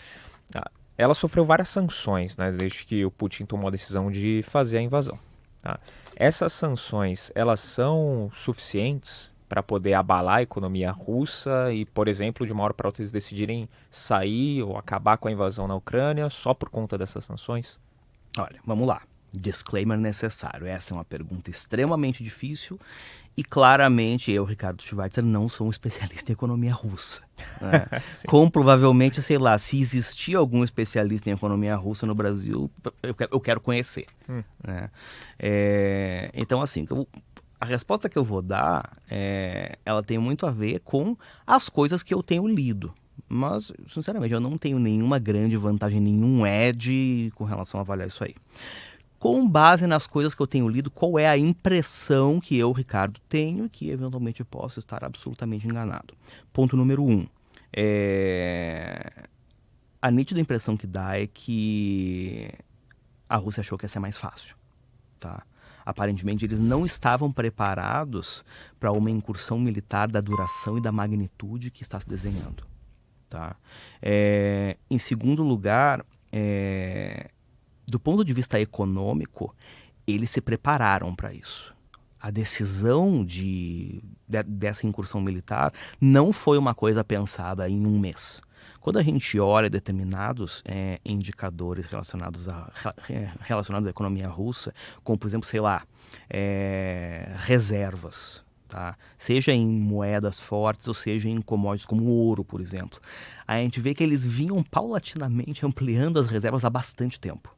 [0.55, 2.53] Uh, ela sofreu várias sanções, né?
[2.53, 5.19] Desde que o Putin tomou a decisão de fazer a invasão.
[5.61, 5.81] Tá?
[6.15, 12.52] Essas sanções, elas são suficientes para poder abalar a economia russa e, por exemplo, de
[12.52, 16.52] uma hora para outra eles decidirem sair ou acabar com a invasão na Ucrânia só
[16.52, 17.78] por conta dessas sanções?
[18.38, 19.02] Olha, vamos lá.
[19.32, 20.66] Disclaimer necessário.
[20.66, 22.78] Essa é uma pergunta extremamente difícil
[23.37, 27.20] e claramente eu, Ricardo Schweitzer, não sou um especialista em economia russa.
[27.61, 27.87] Né?
[28.26, 32.70] Como provavelmente, sei lá, se existir algum especialista em economia russa no Brasil,
[33.02, 34.06] eu quero, eu quero conhecer.
[34.26, 34.42] Hum.
[34.66, 34.90] Né?
[35.38, 36.87] É, então, assim,
[37.61, 41.16] a resposta que eu vou dar, é, ela tem muito a ver com
[41.47, 42.92] as coisas que eu tenho lido.
[43.29, 48.23] Mas, sinceramente, eu não tenho nenhuma grande vantagem, nenhum edge com relação a avaliar isso
[48.23, 48.35] aí.
[49.19, 53.19] Com base nas coisas que eu tenho lido, qual é a impressão que eu, Ricardo,
[53.29, 56.14] tenho que eventualmente posso estar absolutamente enganado?
[56.53, 57.27] Ponto número um.
[57.73, 59.11] É...
[60.01, 62.51] A nítida impressão que dá é que
[63.29, 64.55] a Rússia achou que ia ser mais fácil.
[65.19, 65.42] Tá?
[65.87, 68.44] Aparentemente, eles não estavam preparados
[68.81, 72.66] para uma incursão militar da duração e da magnitude que está se desenhando.
[73.31, 73.55] Tá?
[74.03, 77.31] É, em segundo lugar, é,
[77.87, 79.55] do ponto de vista econômico,
[80.05, 81.72] eles se prepararam para isso.
[82.20, 88.42] A decisão de, de, dessa incursão militar não foi uma coisa pensada em um mês.
[88.87, 92.70] Quando a gente olha determinados é, indicadores relacionados, a,
[93.40, 94.72] relacionados à economia russa,
[95.03, 95.83] como por exemplo, sei lá,
[96.31, 98.96] é, reservas, tá?
[99.18, 103.01] seja em moedas fortes ou seja em commodities como ouro, por exemplo,
[103.44, 107.53] a gente vê que eles vinham paulatinamente ampliando as reservas há bastante tempo.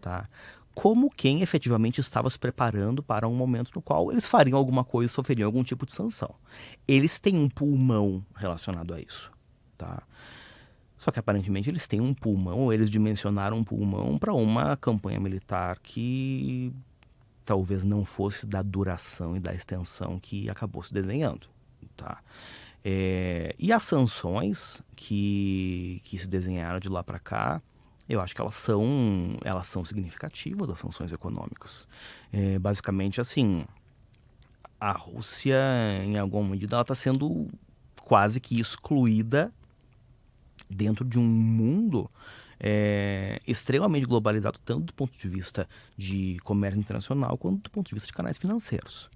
[0.00, 0.28] Tá?
[0.76, 5.12] como quem efetivamente estava se preparando para um momento no qual eles fariam alguma coisa,
[5.12, 6.32] sofreriam algum tipo de sanção.
[6.86, 9.32] Eles têm um pulmão relacionado a isso,
[9.76, 10.04] tá?
[10.98, 15.20] Só que aparentemente eles têm um pulmão, ou eles dimensionaram um pulmão para uma campanha
[15.20, 16.72] militar que
[17.44, 21.46] talvez não fosse da duração e da extensão que acabou se desenhando.
[21.96, 22.18] Tá?
[22.84, 27.62] É, e as sanções que, que se desenharam de lá para cá,
[28.08, 31.86] eu acho que elas são, elas são significativas, as sanções econômicas.
[32.32, 33.64] É, basicamente, assim,
[34.80, 35.56] a Rússia,
[36.04, 37.48] em alguma medida, está sendo
[38.02, 39.52] quase que excluída
[40.68, 42.08] dentro de um mundo
[42.60, 47.94] é, extremamente globalizado, tanto do ponto de vista de comércio internacional, quanto do ponto de
[47.94, 49.08] vista de canais financeiros.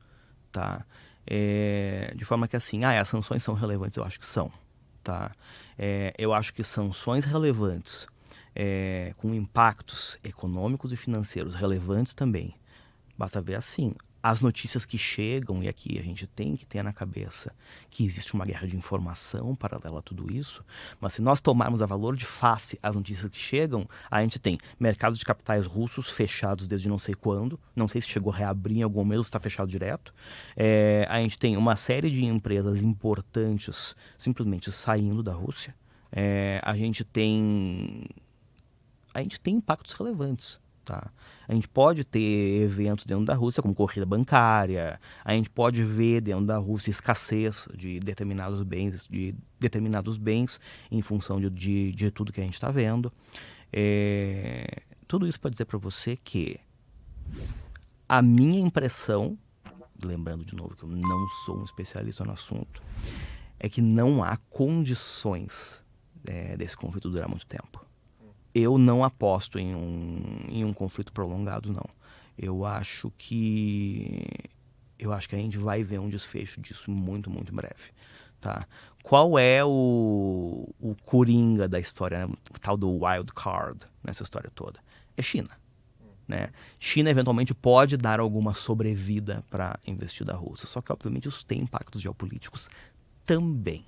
[0.50, 0.84] Tá?
[1.26, 4.50] É, de forma que assim, ah, as sanções são relevantes, eu acho que são.
[5.02, 5.32] Tá?
[5.78, 8.06] É, eu acho que sanções relevantes,
[8.54, 12.54] é, com impactos econômicos e financeiros relevantes também,
[13.16, 16.92] basta ver assim, as notícias que chegam, e aqui a gente tem que ter na
[16.92, 17.52] cabeça
[17.90, 20.64] que existe uma guerra de informação paralela a tudo isso,
[21.00, 24.58] mas se nós tomarmos a valor de face as notícias que chegam, a gente tem
[24.78, 28.78] mercados de capitais russos fechados desde não sei quando, não sei se chegou a reabrir
[28.78, 30.14] em algum mês ou está fechado direto.
[30.56, 35.74] É, a gente tem uma série de empresas importantes simplesmente saindo da Rússia.
[36.12, 38.06] É, a gente tem
[39.14, 40.60] a gente tem impactos relevantes.
[40.84, 41.12] Tá?
[41.46, 46.20] A gente pode ter eventos dentro da Rússia, como corrida bancária, a gente pode ver
[46.20, 52.10] dentro da Rússia escassez de determinados bens, de determinados bens em função de, de, de
[52.10, 53.12] tudo que a gente está vendo.
[53.72, 56.58] É, tudo isso para dizer para você que
[58.08, 59.38] a minha impressão,
[60.02, 62.82] lembrando de novo que eu não sou um especialista no assunto,
[63.60, 65.80] é que não há condições
[66.26, 67.91] é, desse conflito durar muito tempo
[68.54, 71.88] eu não aposto em um, em um conflito prolongado, não.
[72.38, 74.26] Eu acho que
[74.98, 77.92] eu acho que a gente vai ver um desfecho disso muito, muito breve.
[78.40, 78.66] Tá?
[79.02, 82.34] Qual é o, o coringa da história, né?
[82.54, 84.80] o tal do wild card nessa história toda?
[85.16, 85.50] É China.
[86.26, 86.50] Né?
[86.78, 91.60] China eventualmente pode dar alguma sobrevida para investir da Rússia, só que obviamente isso tem
[91.60, 92.70] impactos geopolíticos
[93.26, 93.84] também.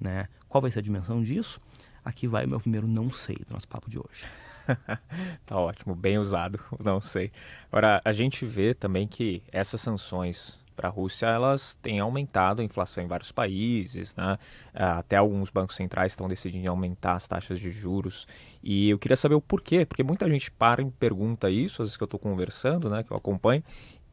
[0.00, 0.28] Né?
[0.48, 1.60] Qual vai ser a dimensão disso?
[2.06, 4.22] Aqui vai o meu primeiro não sei do nosso papo de hoje.
[5.44, 7.32] tá ótimo, bem usado, não sei.
[7.66, 12.64] Agora, a gente vê também que essas sanções para a Rússia, elas têm aumentado a
[12.64, 14.38] inflação em vários países, né?
[14.72, 18.28] Ah, até alguns bancos centrais estão decidindo aumentar as taxas de juros.
[18.62, 21.96] E eu queria saber o porquê, porque muita gente para e pergunta isso, às vezes
[21.96, 23.64] que eu estou conversando, né, que eu acompanho,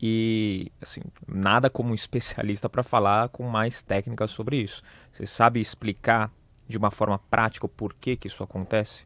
[0.01, 4.81] e assim, nada como um especialista para falar com mais técnicas sobre isso.
[5.11, 6.31] Você sabe explicar
[6.67, 9.05] de uma forma prática o porquê que isso acontece?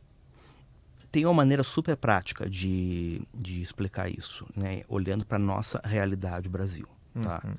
[1.12, 4.84] Tem uma maneira super prática de, de explicar isso, né?
[4.88, 6.88] olhando para a nossa realidade Brasil.
[7.14, 7.42] Tá?
[7.44, 7.56] Uhum.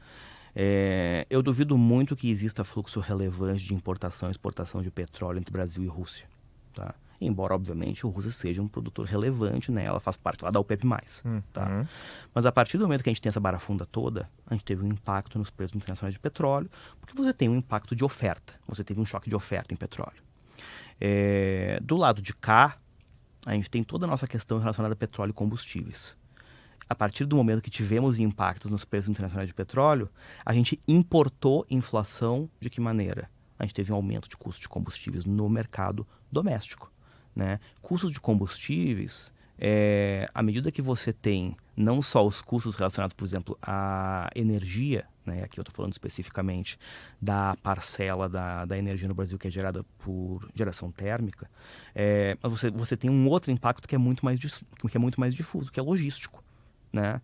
[0.54, 5.52] É, eu duvido muito que exista fluxo relevante de importação e exportação de petróleo entre
[5.52, 6.26] Brasil e Rússia.
[6.74, 6.94] Tá?
[7.20, 9.84] Embora obviamente o Rússia seja um produtor relevante, né?
[9.84, 10.86] Ela faz parte lá da OPEP+.
[11.24, 11.42] Uhum.
[11.52, 11.86] Tá?
[12.34, 14.84] Mas a partir do momento que a gente tem essa barafunda toda, a gente teve
[14.84, 18.84] um impacto nos preços internacionais de petróleo, porque você tem um impacto de oferta, você
[18.84, 20.22] teve um choque de oferta em petróleo.
[21.00, 22.76] É, do lado de cá,
[23.46, 26.16] a gente tem toda a nossa questão relacionada a petróleo e combustíveis.
[26.88, 30.08] A partir do momento que tivemos impactos nos preços internacionais de petróleo,
[30.44, 33.28] a gente importou inflação de que maneira?
[33.58, 36.90] A gente teve um aumento de custo de combustíveis no mercado doméstico.
[37.38, 37.60] Né?
[37.80, 43.24] Custos de combustíveis, é, à medida que você tem não só os custos relacionados, por
[43.24, 45.44] exemplo, à energia, né?
[45.44, 46.76] aqui eu estou falando especificamente
[47.22, 51.48] da parcela da, da energia no Brasil que é gerada por geração térmica,
[51.94, 55.20] é, mas você, você tem um outro impacto que é muito mais, que é muito
[55.20, 56.42] mais difuso, que é logístico.
[56.92, 57.20] Né?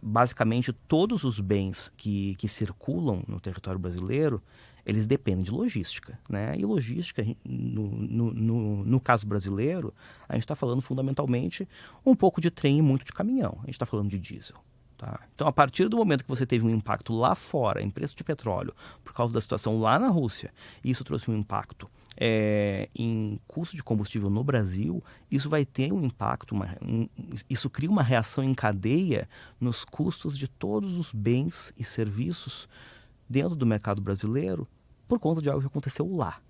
[0.00, 4.40] Basicamente, todos os bens que, que circulam no território brasileiro,
[4.86, 6.18] eles dependem de logística.
[6.28, 6.54] Né?
[6.56, 9.92] E logística, no, no, no, no caso brasileiro,
[10.28, 11.68] a gente está falando fundamentalmente
[12.04, 13.56] um pouco de trem e muito de caminhão.
[13.62, 14.56] A gente está falando de diesel.
[14.96, 15.20] Tá?
[15.34, 18.22] Então, a partir do momento que você teve um impacto lá fora em preço de
[18.22, 23.40] petróleo, por causa da situação lá na Rússia, e isso trouxe um impacto é, em
[23.46, 27.08] custo de combustível no Brasil, isso vai ter um impacto, uma, um,
[27.50, 29.28] isso cria uma reação em cadeia
[29.60, 32.68] nos custos de todos os bens e serviços
[33.28, 34.68] dentro do mercado brasileiro
[35.06, 36.40] por conta de algo que aconteceu lá.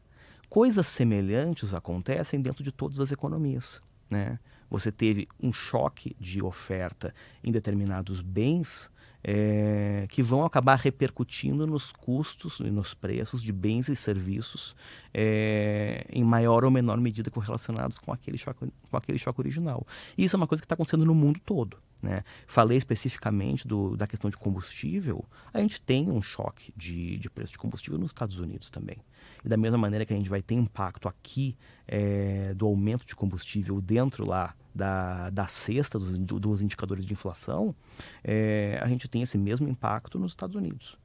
[0.49, 3.81] Coisas semelhantes acontecem dentro de todas as economias.
[4.11, 4.39] Né?
[4.71, 8.91] Você teve um choque de oferta em determinados bens
[9.27, 14.77] é, que vão acabar repercutindo nos custos e nos preços de bens e serviços
[15.15, 19.87] é, em maior ou menor medida correlacionados com aquele choque, com aquele choque original.
[20.19, 21.79] E isso é uma coisa que está acontecendo no mundo todo.
[22.05, 22.23] Né?
[22.47, 25.25] Falei especificamente do, da questão de combustível,
[25.55, 28.99] a gente tem um choque de, de preço de combustível nos Estados Unidos também.
[29.43, 31.57] E da mesma maneira que a gente vai ter impacto aqui
[31.89, 37.75] é, do aumento de combustível dentro lá da, da cesta dos, dos indicadores de inflação,
[38.23, 40.99] é, a gente tem esse mesmo impacto nos Estados Unidos.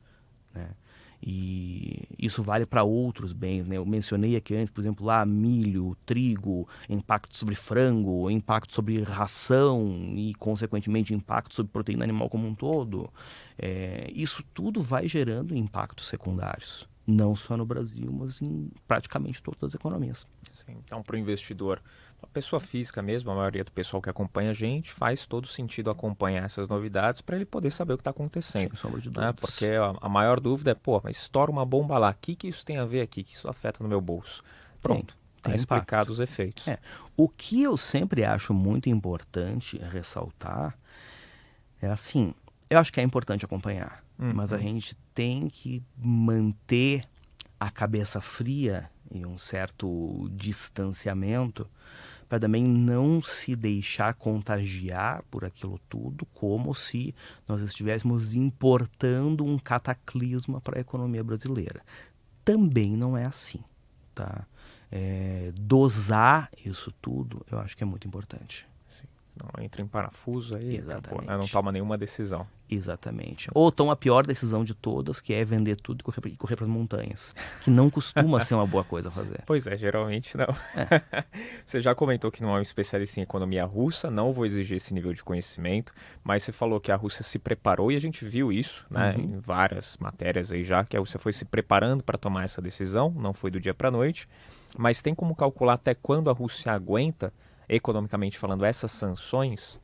[0.54, 0.68] Né?
[1.24, 1.89] E
[2.20, 3.66] isso vale para outros bens.
[3.68, 3.78] Né?
[3.78, 10.14] Eu mencionei aqui antes, por exemplo, lá milho, trigo, impacto sobre frango, impacto sobre ração
[10.16, 13.10] e, consequentemente, impacto sobre proteína animal como um todo.
[13.58, 19.64] É, isso tudo vai gerando impactos secundários não só no Brasil, mas em praticamente todas
[19.64, 20.28] as economias.
[20.52, 21.82] Sim, então, para o investidor,
[22.22, 25.90] a pessoa física mesmo, a maioria do pessoal que acompanha a gente, faz todo sentido
[25.90, 28.70] acompanhar essas novidades para ele poder saber o que está acontecendo.
[28.70, 29.34] Sem sombra de né?
[29.34, 32.48] Porque a, a, maior dúvida é, pô, mas estoura uma bomba lá, o que, que
[32.48, 33.24] isso tem a ver aqui?
[33.24, 34.44] que isso afeta no meu bolso?
[34.82, 36.68] Pronto, está explicado os efeitos.
[36.68, 36.78] É.
[37.16, 40.78] O que eu sempre acho muito importante ressaltar
[41.82, 42.34] é assim,
[42.70, 44.34] eu acho que é importante acompanhar, uhum.
[44.34, 47.04] mas a gente tem que manter
[47.60, 51.68] a cabeça fria e um certo distanciamento
[52.30, 57.16] para também não se deixar contagiar por aquilo tudo, como se
[57.48, 61.82] nós estivéssemos importando um cataclisma para a economia brasileira.
[62.46, 63.64] Também não é assim,
[64.14, 64.46] tá?
[64.92, 68.69] É, dosar isso tudo, eu acho que é muito importante.
[69.42, 71.08] Não entra em parafuso aí, Exatamente.
[71.08, 71.38] Acabou, né?
[71.38, 72.46] não toma nenhuma decisão.
[72.70, 73.50] Exatamente.
[73.54, 76.66] Ou toma a pior decisão de todas, que é vender tudo e correr, correr para
[76.66, 77.34] as montanhas.
[77.62, 79.40] Que não costuma ser uma boa coisa a fazer.
[79.50, 80.46] Pois é, geralmente não.
[80.76, 81.26] É.
[81.66, 84.94] você já comentou que não é um especialista em economia russa, não vou exigir esse
[84.94, 85.92] nível de conhecimento,
[86.24, 89.24] mas você falou que a Rússia se preparou e a gente viu isso né, uhum.
[89.24, 93.10] em várias matérias aí já, que a Rússia foi se preparando para tomar essa decisão,
[93.18, 94.28] não foi do dia para a noite.
[94.78, 97.34] Mas tem como calcular até quando a Rússia aguenta
[97.70, 99.80] economicamente falando, essas sanções?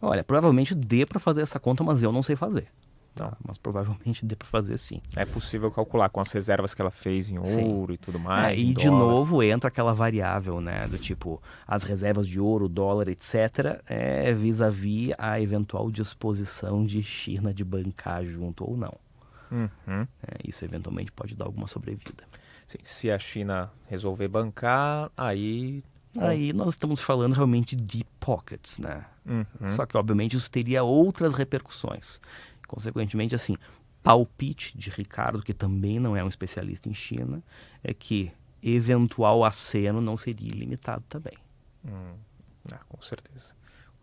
[0.00, 2.68] Olha, provavelmente dê para fazer essa conta, mas eu não sei fazer.
[3.14, 5.02] Tá, mas provavelmente dê para fazer sim.
[5.16, 7.94] É possível calcular com as reservas que ela fez em ouro sim.
[7.94, 8.56] e tudo mais.
[8.56, 10.86] É, e de novo entra aquela variável, né?
[10.86, 17.52] Do tipo, as reservas de ouro, dólar, etc., é vis-à-vis a eventual disposição de China
[17.52, 18.94] de bancar junto ou não.
[19.50, 20.06] Uhum.
[20.22, 22.24] É, isso eventualmente pode dar alguma sobrevida.
[22.66, 25.82] Sim, se a China resolver bancar, aí
[26.18, 29.04] Aí nós estamos falando realmente de pockets, né?
[29.24, 29.76] Uhum.
[29.76, 32.20] Só que, obviamente, isso teria outras repercussões.
[32.66, 33.56] Consequentemente, assim,
[34.02, 37.42] palpite de Ricardo, que também não é um especialista em China,
[37.82, 38.32] é que
[38.62, 41.36] eventual aceno não seria ilimitado também.
[41.84, 42.14] Hum.
[42.72, 43.54] Ah, com certeza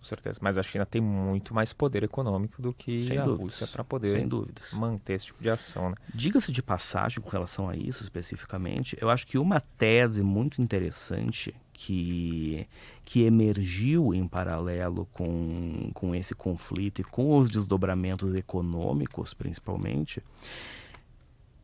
[0.08, 0.40] certeza.
[0.42, 3.60] Mas a China tem muito mais poder econômico do que Sem a dúvidas.
[3.60, 4.28] Rússia para poder
[4.74, 5.90] manter esse tipo de ação.
[5.90, 5.96] Né?
[6.14, 11.54] Diga-se de passagem com relação a isso especificamente, eu acho que uma tese muito interessante
[11.78, 12.68] que,
[13.06, 20.22] que emergiu em paralelo com, com esse conflito e com os desdobramentos econômicos, principalmente,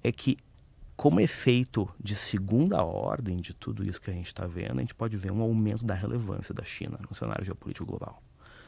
[0.04, 0.38] é que
[0.96, 4.94] como efeito de segunda ordem de tudo isso que a gente está vendo, a gente
[4.94, 8.22] pode ver um aumento da relevância da China no cenário geopolítico global.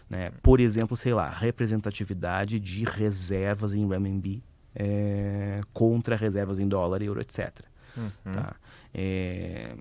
[0.10, 0.32] Né?
[0.42, 4.44] Por exemplo, sei lá, representatividade de reservas em renminbi
[4.74, 7.52] é, contra reservas em dólar, euro, etc.
[7.96, 8.34] Uhum.
[8.34, 8.56] Tá?
[8.92, 9.76] É,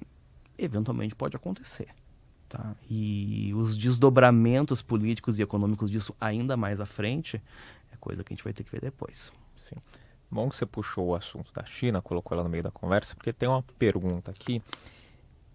[0.58, 1.88] eventualmente pode acontecer.
[2.48, 2.74] Tá?
[2.88, 7.42] E os desdobramentos políticos e econômicos disso ainda mais à frente
[7.92, 9.32] é coisa que a gente vai ter que ver depois.
[9.56, 9.76] Sim.
[10.30, 13.32] Bom que você puxou o assunto da China, colocou ela no meio da conversa, porque
[13.32, 14.62] tem uma pergunta aqui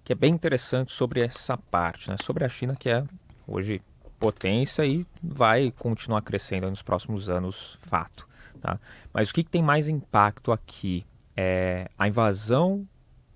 [0.04, 2.16] que é bem interessante sobre essa parte, né?
[2.24, 3.04] sobre a China que é
[3.48, 3.82] hoje
[4.20, 8.28] potência e vai continuar crescendo nos próximos anos, fato.
[8.60, 8.80] Tá?
[9.14, 11.06] Mas o que, que tem mais impacto aqui?
[11.36, 12.86] É a invasão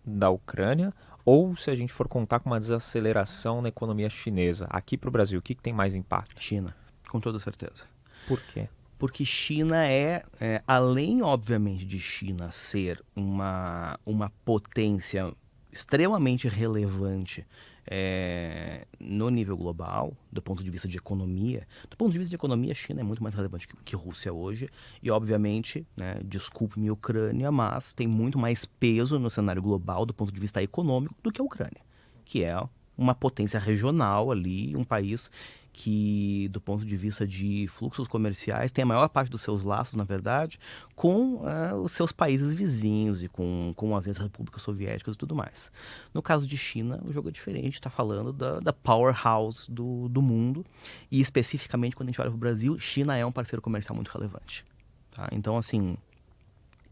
[0.05, 0.93] da Ucrânia
[1.25, 4.67] ou se a gente for contar com uma desaceleração na economia chinesa?
[4.69, 6.41] Aqui para o Brasil, o que, que tem mais impacto?
[6.41, 6.75] China,
[7.09, 7.85] com toda certeza.
[8.27, 8.67] Por quê?
[8.97, 15.33] Porque China é, é além, obviamente, de China ser uma, uma potência
[15.71, 17.45] extremamente relevante
[17.85, 21.67] é, no nível global, do ponto de vista de economia.
[21.89, 24.33] Do ponto de vista de economia, a China é muito mais relevante que, que Rússia
[24.33, 24.69] hoje.
[25.01, 30.31] E, obviamente, né, desculpe-me Ucrânia, mas tem muito mais peso no cenário global do ponto
[30.31, 31.81] de vista econômico do que a Ucrânia,
[32.25, 32.61] que é
[32.97, 35.31] uma potência regional ali, um país
[35.73, 39.95] que, do ponto de vista de fluxos comerciais, tem a maior parte dos seus laços,
[39.95, 40.59] na verdade,
[40.95, 45.71] com uh, os seus países vizinhos e com, com as repúblicas soviéticas e tudo mais.
[46.13, 50.21] No caso de China, o jogo é diferente, está falando da, da powerhouse do, do
[50.21, 50.63] mundo,
[51.11, 54.09] e especificamente quando a gente olha para o Brasil, China é um parceiro comercial muito
[54.09, 54.63] relevante.
[55.09, 55.27] Tá?
[55.31, 55.97] Então, assim,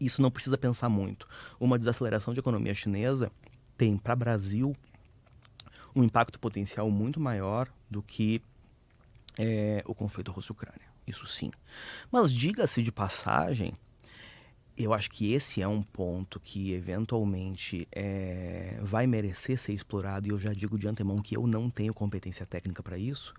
[0.00, 1.28] isso não precisa pensar muito.
[1.60, 3.30] Uma desaceleração de economia chinesa
[3.78, 4.76] tem para o Brasil
[5.94, 8.42] um impacto potencial muito maior do que
[9.38, 10.92] é, o conflito Rússia-Ucrânia.
[11.06, 11.50] Isso sim.
[12.10, 13.72] Mas diga-se de passagem,
[14.76, 20.30] eu acho que esse é um ponto que eventualmente é, vai merecer ser explorado, e
[20.30, 23.34] eu já digo de antemão que eu não tenho competência técnica para isso,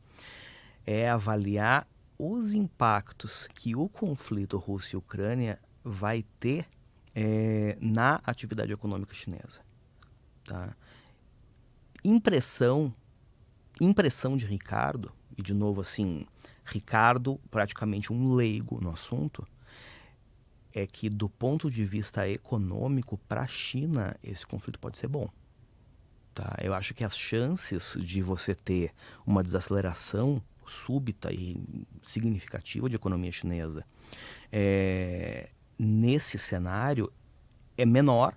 [0.85, 1.87] é avaliar
[2.17, 6.67] os impactos que o conflito Rússia-Ucrânia vai ter
[7.15, 9.61] é, na atividade econômica chinesa.
[10.45, 10.75] Tá?
[12.03, 12.93] Impressão,
[13.79, 16.25] impressão de Ricardo, e de novo assim,
[16.63, 19.47] Ricardo, praticamente um leigo no assunto,
[20.73, 25.29] é que, do ponto de vista econômico, para a China, esse conflito pode ser bom.
[26.33, 26.55] Tá?
[26.61, 28.91] Eu acho que as chances de você ter
[29.25, 31.61] uma desaceleração súbita e
[32.01, 33.85] significativa de economia chinesa
[34.51, 37.11] é, nesse cenário
[37.77, 38.33] é menor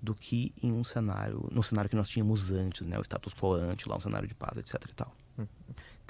[0.00, 3.54] do que em um cenário, no cenário que nós tínhamos antes, né, o status quo
[3.54, 4.84] antes, lá um cenário de paz, etc.
[4.90, 5.14] E tal.
[5.38, 5.46] Uhum.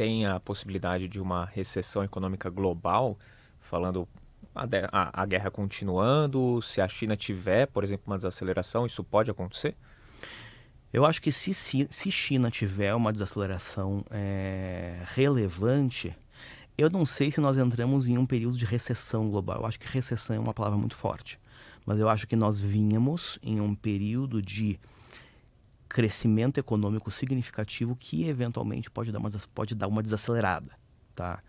[0.03, 3.17] Tem a possibilidade de uma recessão econômica global,
[3.61, 4.09] falando
[4.53, 9.31] a, a, a guerra continuando, se a China tiver, por exemplo, uma desaceleração, isso pode
[9.31, 9.77] acontecer?
[10.93, 16.13] Eu acho que se, se, se China tiver uma desaceleração é, relevante,
[16.77, 19.61] eu não sei se nós entramos em um período de recessão global.
[19.61, 21.39] Eu acho que recessão é uma palavra muito forte.
[21.87, 24.81] Mas eu acho que nós vínhamos em um período de
[25.93, 30.73] crescimento econômico significativo que eventualmente pode dar uma, pode dar uma desacelerada.
[31.15, 31.43] Tá?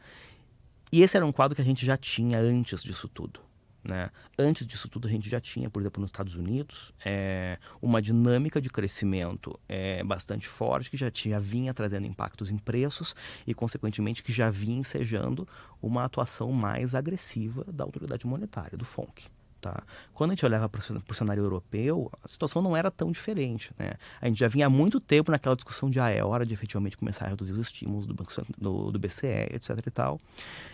[0.91, 3.39] E esse era um quadro que a gente já tinha antes disso tudo.
[3.81, 4.09] Né?
[4.37, 8.59] Antes disso tudo, a gente já tinha, por exemplo, nos Estados Unidos, é, uma dinâmica
[8.59, 13.15] de crescimento é, bastante forte que já tinha, vinha trazendo impactos em preços
[13.47, 15.47] e, consequentemente, que já vinha ensejando
[15.81, 19.23] uma atuação mais agressiva da autoridade monetária, do FONC.
[19.63, 19.81] Tá?
[20.13, 23.71] Quando a gente olhava para o cenário europeu, a situação não era tão diferente.
[23.79, 23.93] Né?
[24.19, 26.97] A gente já vinha há muito tempo naquela discussão de ah, é hora de efetivamente
[26.97, 29.69] começar a reduzir os estímulos do, banco, do, do BCE, etc.
[29.87, 30.19] E tal.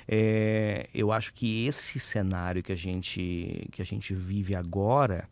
[0.07, 5.29] É, eu acho que esse cenário que a gente, que a gente vive agora,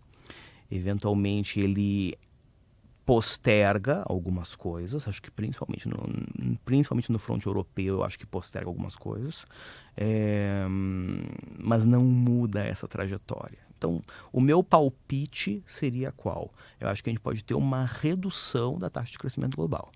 [0.69, 2.15] eventualmente ele
[3.07, 8.67] posterga algumas coisas, acho que principalmente no, principalmente no fronte europeu, eu acho que posterga
[8.67, 9.45] algumas coisas,
[9.95, 10.65] é,
[11.57, 13.59] mas não muda essa trajetória.
[13.77, 16.51] Então, o meu palpite seria qual?
[16.81, 19.89] Eu acho que a gente pode ter uma redução da taxa de crescimento global.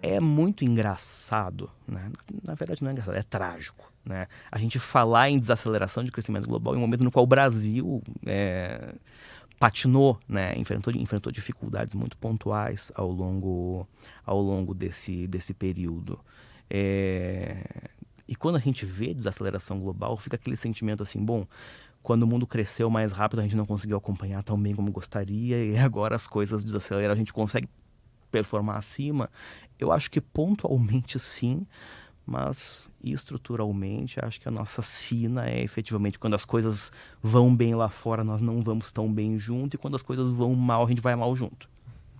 [0.00, 2.10] É muito engraçado, né?
[2.46, 3.92] na verdade não é engraçado, é trágico.
[4.06, 4.26] Né?
[4.50, 8.02] A gente falar em desaceleração de crescimento global em um momento no qual o Brasil
[8.24, 8.94] é,
[9.58, 10.54] patinou, né?
[10.56, 13.86] enfrentou, enfrentou dificuldades muito pontuais ao longo,
[14.24, 16.18] ao longo desse, desse período.
[16.70, 17.64] É...
[18.26, 21.46] E quando a gente vê desaceleração global, fica aquele sentimento assim, bom,
[22.02, 25.64] quando o mundo cresceu mais rápido, a gente não conseguiu acompanhar tão bem como gostaria,
[25.64, 27.68] e agora as coisas desaceleraram, a gente consegue
[28.30, 29.30] performar acima.
[29.78, 31.66] Eu acho que pontualmente sim,
[32.24, 36.90] mas estruturalmente acho que a nossa sina é efetivamente quando as coisas
[37.22, 40.54] vão bem lá fora nós não vamos tão bem junto e quando as coisas vão
[40.54, 41.68] mal a gente vai mal junto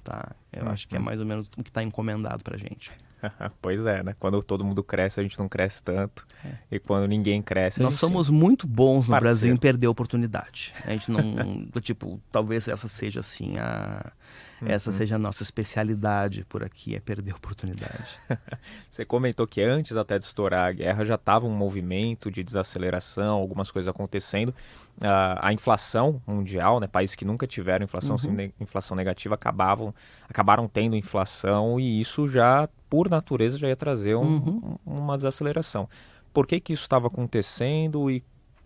[0.05, 0.71] tá eu uhum.
[0.71, 2.93] acho que é mais ou menos o que está encomendado para gente
[3.61, 4.15] pois é, né?
[4.19, 6.27] Quando todo mundo cresce, a gente não cresce tanto.
[6.45, 6.77] É.
[6.77, 7.83] E quando ninguém cresce.
[7.83, 9.25] Nós somos muito bons no Parceiro.
[9.25, 10.75] Brasil em perder oportunidade.
[10.85, 11.67] A gente não.
[11.81, 14.13] tipo, talvez essa seja assim a
[14.67, 14.97] essa uhum.
[14.97, 18.19] seja a nossa especialidade por aqui, é perder oportunidade.
[18.91, 23.39] Você comentou que antes até de estourar a guerra já estava um movimento de desaceleração,
[23.39, 24.49] algumas coisas acontecendo.
[24.99, 28.51] Uh, a inflação mundial, né, países que nunca tiveram inflação, uhum.
[28.61, 29.95] inflação negativa, acabavam,
[30.29, 34.77] acabaram tendo inflação e isso já, por natureza, já ia trazer um, uhum.
[34.85, 35.89] uma desaceleração.
[36.33, 38.23] Por que, que isso estava acontecendo e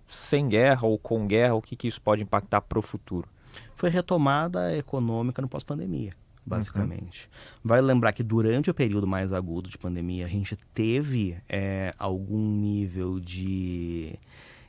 [0.09, 3.29] sem guerra ou com guerra, o que, que isso pode impactar para o futuro?
[3.75, 6.15] foi retomada econômica no pós-pandemia,
[6.47, 7.25] basicamente.
[7.25, 7.61] Uhum.
[7.65, 12.49] Vai lembrar que durante o período mais agudo de pandemia, a gente teve é, algum
[12.57, 14.19] nível de,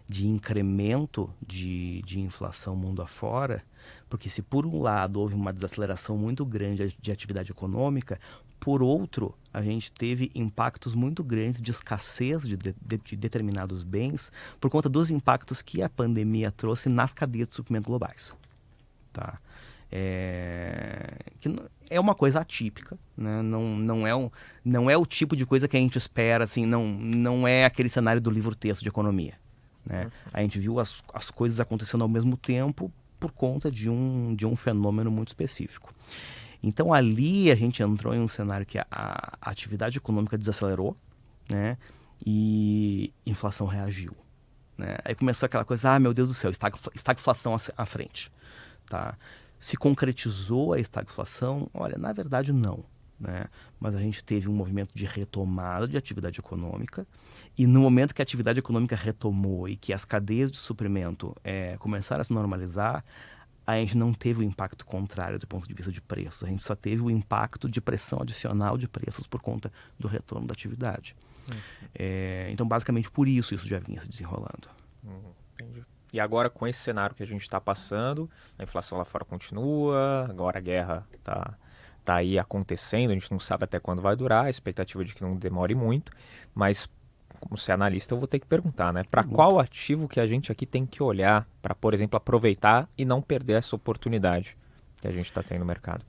[0.07, 3.63] de incremento de, de inflação mundo afora,
[4.09, 8.19] porque se por um lado houve uma desaceleração muito grande de atividade econômica,
[8.63, 14.31] por outro, a gente teve impactos muito grandes de escassez de, de, de, determinados bens
[14.57, 18.33] por conta dos impactos que a pandemia trouxe nas cadeias de suprimento globais
[19.13, 19.37] tá?
[19.91, 21.55] É, que
[21.87, 23.43] é uma coisa atípica, né?
[23.43, 24.31] não, não, é um,
[24.65, 27.89] não é o tipo de coisa que a gente espera, assim, não, não é aquele
[27.89, 29.35] cenário do livro-texto de economia.
[29.85, 30.09] Né?
[30.33, 34.47] A gente viu as, as coisas acontecendo ao mesmo tempo por conta de um, de
[34.47, 35.93] um fenômeno muito específico.
[36.63, 40.95] Então ali a gente entrou em um cenário que a, a atividade econômica desacelerou,
[41.49, 41.77] né?
[42.25, 44.15] E inflação reagiu.
[44.77, 44.97] Né?
[45.03, 46.49] Aí começou aquela coisa, ah, meu Deus do céu,
[46.95, 48.31] estagflação à frente.
[48.87, 49.17] Tá?
[49.59, 51.69] Se concretizou a estagflação?
[51.73, 52.83] Olha, na verdade não.
[53.19, 53.45] Né?
[53.79, 57.07] Mas a gente teve um movimento de retomada de atividade econômica
[57.57, 61.77] e no momento que a atividade econômica retomou e que as cadeias de suprimento é,
[61.77, 63.03] começaram a se normalizar,
[63.65, 66.43] a gente não teve o impacto contrário do ponto de vista de preços.
[66.43, 70.45] A gente só teve o impacto de pressão adicional de preços por conta do retorno
[70.45, 71.15] da atividade.
[71.47, 71.87] Uhum.
[71.95, 74.69] É, então, basicamente, por isso isso já vinha se desenrolando.
[75.03, 75.31] Uhum.
[75.53, 75.85] Entendi.
[76.11, 80.27] E agora, com esse cenário que a gente está passando, a inflação lá fora continua,
[80.29, 81.57] agora a guerra está
[82.05, 85.15] tá aí acontecendo, a gente não sabe até quando vai durar, a expectativa é de
[85.15, 86.11] que não demore muito,
[86.53, 86.89] mas
[87.43, 89.03] como ser analista, eu vou ter que perguntar, né?
[89.03, 93.05] Para qual ativo que a gente aqui tem que olhar para, por exemplo, aproveitar e
[93.05, 94.57] não perder essa oportunidade
[94.97, 96.05] que a gente está tendo no mercado?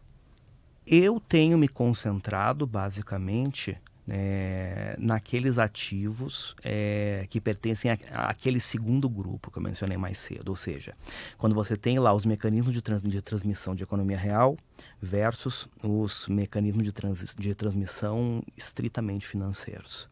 [0.87, 3.77] Eu tenho me concentrado basicamente
[4.09, 10.51] é, naqueles ativos é, que pertencem àquele segundo grupo que eu mencionei mais cedo.
[10.51, 10.93] Ou seja,
[11.39, 14.57] quando você tem lá os mecanismos de, trans, de transmissão de economia real
[15.01, 20.09] versus os mecanismos de, trans, de transmissão estritamente financeiros.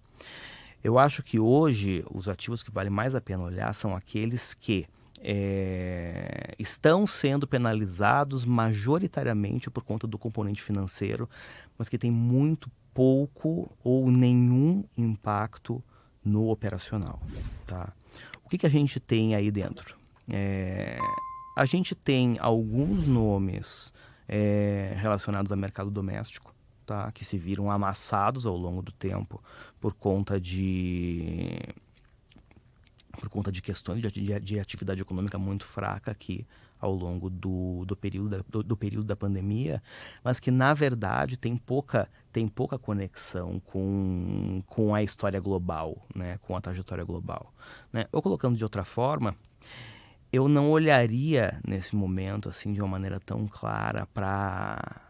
[0.83, 4.87] Eu acho que hoje os ativos que vale mais a pena olhar são aqueles que
[5.21, 11.29] é, estão sendo penalizados majoritariamente por conta do componente financeiro,
[11.79, 15.83] mas que tem muito pouco ou nenhum impacto
[16.25, 17.21] no operacional.
[17.67, 17.93] Tá?
[18.45, 19.97] O que, que a gente tem aí dentro?
[20.29, 20.99] É,
[21.57, 23.93] a gente tem alguns nomes
[24.29, 26.53] é, relacionados ao mercado doméstico,
[26.85, 27.11] tá?
[27.13, 29.43] que se viram amassados ao longo do tempo
[29.83, 31.59] por conta de
[33.19, 36.47] por conta de questões de, de, de atividade econômica muito fraca aqui
[36.81, 39.83] ao longo do, do, período da, do, do, período da pandemia,
[40.25, 46.39] mas que na verdade tem pouca, tem pouca conexão com, com a história global, né,
[46.39, 47.53] com a trajetória global.
[47.93, 48.07] Né?
[48.11, 49.37] Ou colocando de outra forma,
[50.33, 55.03] eu não olharia nesse momento assim de uma maneira tão clara para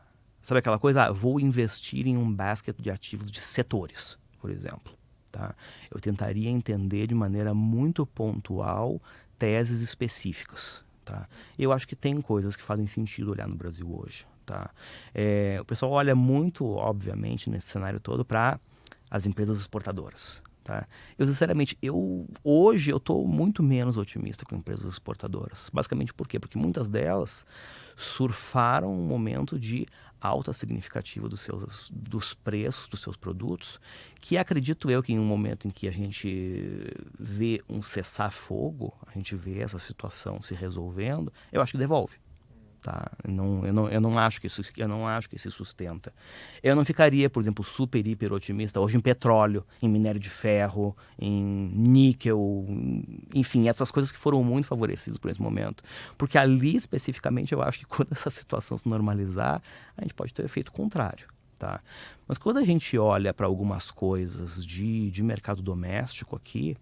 [0.42, 4.92] sabe aquela coisa, ah, vou investir em um basket de ativos de setores, por exemplo.
[5.30, 5.54] Tá?
[5.88, 9.00] Eu tentaria entender de maneira muito pontual
[9.38, 10.84] teses específicas.
[11.04, 11.28] Tá?
[11.56, 14.26] Eu acho que tem coisas que fazem sentido olhar no Brasil hoje.
[14.44, 14.70] Tá?
[15.14, 18.58] É, o pessoal olha muito, obviamente, nesse cenário todo para
[19.08, 20.42] as empresas exportadoras.
[20.64, 20.86] Tá?
[21.16, 25.70] Eu, sinceramente, eu, hoje eu estou muito menos otimista com empresas exportadoras.
[25.72, 26.38] Basicamente por quê?
[26.38, 27.46] Porque muitas delas
[27.96, 29.86] surfaram um momento de
[30.22, 33.80] alta significativa dos, seus, dos preços dos seus produtos,
[34.20, 39.12] que acredito eu que em um momento em que a gente vê um cessar-fogo, a
[39.12, 42.21] gente vê essa situação se resolvendo, eu acho que devolve.
[42.82, 43.12] Tá?
[43.28, 46.12] Não, eu, não, eu, não acho que isso, eu não acho que se sustenta.
[46.60, 50.96] Eu não ficaria, por exemplo, super, hiper otimista hoje em petróleo, em minério de ferro,
[51.16, 52.66] em níquel,
[53.32, 55.84] enfim, essas coisas que foram muito favorecidas por esse momento.
[56.18, 59.62] Porque ali, especificamente, eu acho que quando essa situação se normalizar,
[59.96, 61.28] a gente pode ter efeito contrário.
[61.60, 61.80] Tá?
[62.26, 66.76] Mas quando a gente olha para algumas coisas de, de mercado doméstico aqui,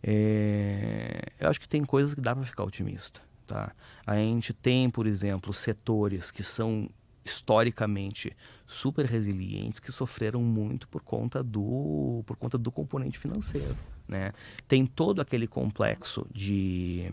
[0.00, 3.20] é, eu acho que tem coisas que dá para ficar otimista.
[3.46, 3.72] Tá?
[4.06, 6.88] A gente tem, por exemplo, setores que são
[7.24, 8.36] historicamente
[8.66, 13.76] super resilientes que sofreram muito por conta do por conta do componente financeiro,
[14.08, 14.32] né?
[14.66, 17.12] Tem todo aquele complexo de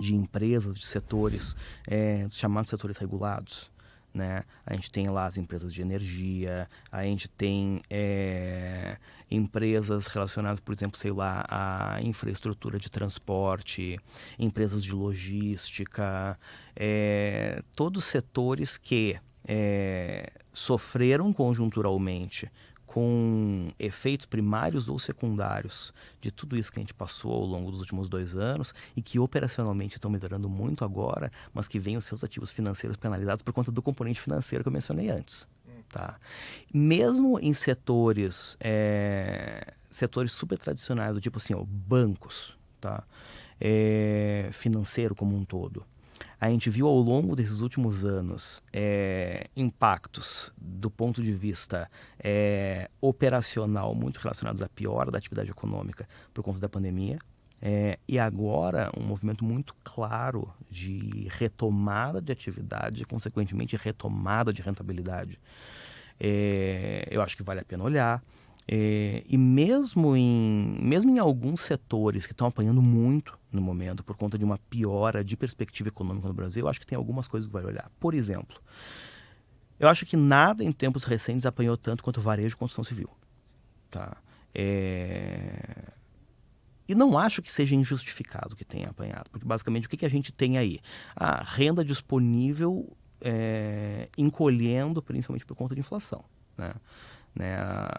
[0.00, 3.68] de empresas, de setores, é, chamados setores regulados,
[4.14, 4.44] né?
[4.64, 8.96] A gente tem lá as empresas de energia, a gente tem é,
[9.30, 13.98] empresas relacionadas, por exemplo, sei lá, à infraestrutura de transporte,
[14.38, 16.38] empresas de logística,
[16.74, 22.50] é, todos setores que é, sofreram conjunturalmente
[22.88, 27.80] com efeitos primários ou secundários de tudo isso que a gente passou ao longo dos
[27.80, 32.24] últimos dois anos e que operacionalmente estão melhorando muito agora, mas que vêm os seus
[32.24, 35.46] ativos financeiros penalizados por conta do componente financeiro que eu mencionei antes.
[35.88, 36.16] Tá?
[36.72, 43.02] Mesmo em setores, é, setores super tradicionais, do tipo assim, ó, bancos, tá?
[43.60, 45.84] É, financeiro como um todo
[46.40, 52.88] a gente viu ao longo desses últimos anos é, impactos do ponto de vista é,
[53.00, 57.18] operacional muito relacionados à piora da atividade econômica por conta da pandemia.
[57.60, 64.62] É, e agora um movimento muito claro de retomada de atividade e, consequentemente, retomada de
[64.62, 65.40] rentabilidade.
[66.20, 68.22] É, eu acho que vale a pena olhar.
[68.70, 74.14] É, e mesmo em, mesmo em alguns setores que estão apanhando muito no momento por
[74.14, 77.46] conta de uma piora de perspectiva econômica no Brasil, eu acho que tem algumas coisas
[77.46, 77.90] que vai olhar.
[77.98, 78.60] Por exemplo,
[79.80, 83.08] eu acho que nada em tempos recentes apanhou tanto quanto o varejo e construção civil.
[83.90, 84.18] Tá?
[84.54, 85.92] É...
[86.86, 90.10] E não acho que seja injustificado que tenha apanhado, porque basicamente o que, que a
[90.10, 90.80] gente tem aí?
[91.14, 94.08] A renda disponível é...
[94.16, 96.24] encolhendo, principalmente por conta de inflação.
[96.56, 96.72] Né?
[97.34, 97.56] Né?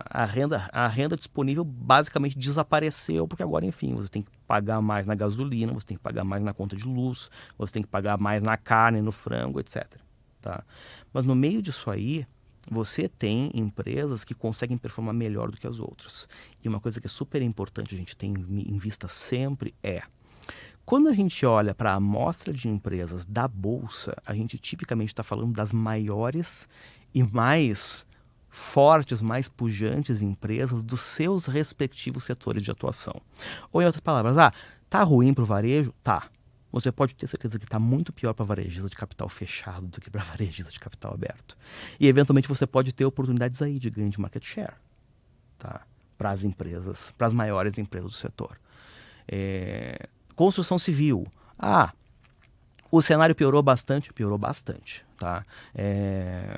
[0.10, 5.08] A, renda, a renda disponível basicamente desapareceu, porque agora, enfim, você tem que pagar mais
[5.08, 8.18] na gasolina, você tem que pagar mais na conta de luz, você tem que pagar
[8.18, 9.86] mais na carne, no frango, etc.
[10.42, 10.64] Tá?
[11.14, 12.28] Mas no meio disso aí,
[12.70, 16.28] você tem empresas que conseguem performar melhor do que as outras.
[16.64, 20.04] E uma coisa que é super importante a gente ter em vista sempre é
[20.90, 25.22] quando a gente olha para a amostra de empresas da bolsa, a gente tipicamente está
[25.22, 26.68] falando das maiores
[27.14, 28.08] e mais
[28.50, 33.22] fortes, mais pujantes empresas dos seus respectivos setores de atuação.
[33.72, 34.52] Ou em outras palavras, ah,
[34.90, 35.94] tá ruim para o varejo?
[36.04, 36.28] Tá.
[36.72, 40.10] Você pode ter certeza que está muito pior para varejista de capital fechado do que
[40.10, 41.56] para varejista de capital aberto.
[42.00, 44.74] E eventualmente você pode ter oportunidades aí de ganho de market share,
[45.60, 45.82] tá?
[46.18, 48.60] Para as empresas, para as maiores empresas do setor.
[49.28, 50.10] É...
[50.40, 51.28] Construção civil.
[51.58, 51.92] Ah,
[52.90, 55.44] o cenário piorou bastante, piorou bastante, tá?
[55.76, 56.56] É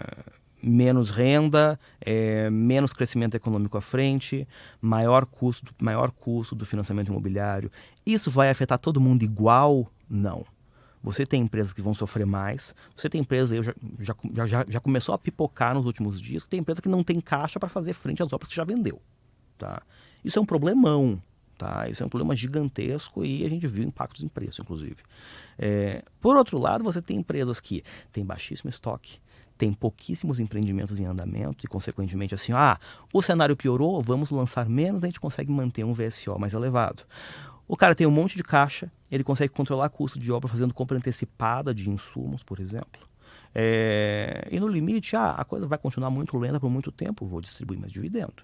[0.62, 4.48] menos renda, é, menos crescimento econômico à frente,
[4.80, 7.72] maior custo, maior custo do financiamento imobiliário.
[8.06, 9.92] Isso vai afetar todo mundo igual?
[10.08, 10.46] Não.
[11.02, 14.80] Você tem empresas que vão sofrer mais, você tem empresas, eu já, já, já, já
[14.80, 17.94] começou a pipocar nos últimos dias, que tem empresa que não tem caixa para fazer
[17.94, 19.02] frente às obras que já vendeu.
[19.58, 19.82] Tá?
[20.24, 21.20] Isso é um problemão,
[21.62, 21.88] tá?
[21.88, 24.98] Isso é um problema gigantesco e a gente viu impactos em preço, inclusive.
[25.60, 29.20] É, por outro lado, você tem empresas que têm baixíssimo estoque,
[29.60, 32.80] tem pouquíssimos empreendimentos em andamento e, consequentemente, assim, ah,
[33.14, 37.04] o cenário piorou, vamos lançar menos, a gente consegue manter um VSO mais elevado.
[37.68, 40.98] O cara tem um monte de caixa, ele consegue controlar custo de obra fazendo compra
[40.98, 43.08] antecipada de insumos, por exemplo.
[43.54, 47.40] É, e no limite, ah, a coisa vai continuar muito lenta por muito tempo, vou
[47.40, 48.44] distribuir mais dividendo.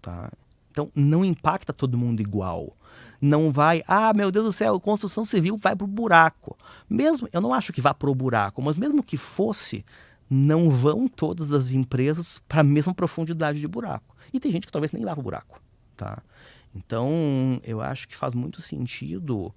[0.00, 0.32] Tá?
[0.76, 2.76] Então, não impacta todo mundo igual.
[3.18, 6.54] Não vai, ah, meu Deus do céu, construção civil vai pro buraco.
[6.86, 9.86] Mesmo, eu não acho que vá pro buraco, mas mesmo que fosse,
[10.28, 14.14] não vão todas as empresas para a mesma profundidade de buraco.
[14.34, 15.58] E tem gente que talvez nem vá o buraco.
[15.96, 16.22] Tá?
[16.74, 19.54] Então, eu acho que faz muito sentido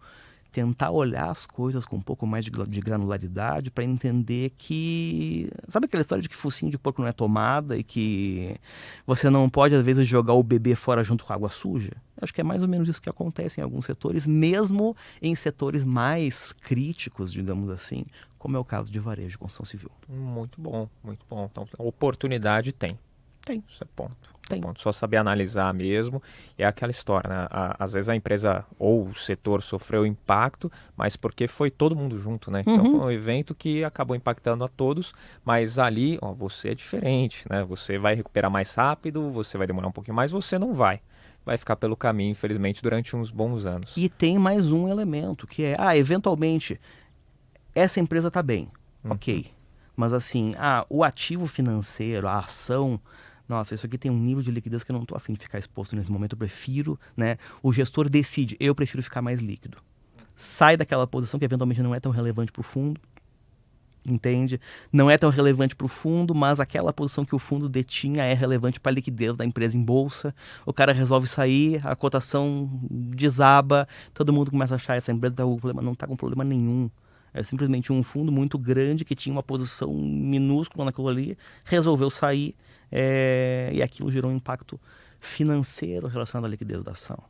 [0.52, 5.50] tentar olhar as coisas com um pouco mais de, de granularidade para entender que.
[5.68, 8.56] Sabe aquela história de que focinho de porco não é tomada e que
[9.06, 11.93] você não pode, às vezes, jogar o bebê fora junto com a água suja?
[12.22, 15.86] Acho que é mais ou menos isso que acontece em alguns setores, mesmo em setores
[15.86, 18.06] mais críticos, digamos assim,
[18.38, 19.91] como é o caso de varejo e construção civil.
[20.08, 21.47] Muito bom, muito bom.
[21.50, 23.00] Então, oportunidade tem.
[23.41, 23.64] Tem.
[23.70, 24.39] Isso é ponto.
[24.50, 24.60] Tem.
[24.60, 24.82] Ponto.
[24.82, 26.22] Só saber analisar mesmo.
[26.58, 27.47] É aquela história, né?
[27.78, 32.50] às vezes a empresa ou o setor sofreu impacto, mas porque foi todo mundo junto,
[32.50, 32.62] né?
[32.62, 33.00] Então uhum.
[33.00, 35.14] foi um evento que acabou impactando a todos,
[35.45, 37.64] mas ali, ó, você é diferente, né?
[37.64, 41.00] Você vai recuperar mais rápido, você vai demorar um pouquinho mais, você não vai
[41.45, 43.95] vai ficar pelo caminho, infelizmente, durante uns bons anos.
[43.97, 46.80] E tem mais um elemento, que é, ah, eventualmente,
[47.74, 48.70] essa empresa está bem,
[49.04, 49.14] uhum.
[49.14, 49.52] ok.
[49.95, 53.00] Mas assim, ah, o ativo financeiro, a ação,
[53.50, 55.58] nossa, isso aqui tem um nível de liquidez que eu não estou afim de ficar
[55.58, 56.34] exposto nesse momento.
[56.34, 57.39] Eu prefiro, né?
[57.64, 59.80] O gestor decide, eu prefiro ficar mais líquido.
[60.36, 63.02] Sai daquela posição que eventualmente não é tão relevante para o fundo,
[64.06, 64.62] entende?
[64.93, 68.34] Não é tão relevante para o fundo, mas aquela posição que o fundo detinha é
[68.34, 70.34] relevante para a liquidez da empresa em bolsa.
[70.64, 75.43] O cara resolve sair, a cotação desaba, todo mundo começa a achar essa empresa tá
[75.82, 76.88] não está com problema nenhum.
[77.34, 82.56] É simplesmente um fundo muito grande que tinha uma posição minúscula naquilo ali, resolveu sair
[82.92, 84.80] é, e aquilo gerou um impacto
[85.20, 87.22] financeiro relacionado à liquidez da ação.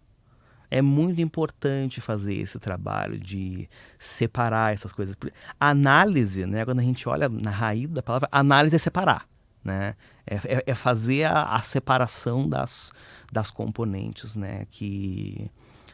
[0.71, 5.15] É muito importante fazer esse trabalho de separar essas coisas.
[5.59, 9.27] Análise, né, quando a gente olha na raiz da palavra, análise é separar.
[9.63, 9.95] Né?
[10.25, 12.93] É, é, é fazer a, a, separação das,
[13.31, 15.49] das componentes né, que,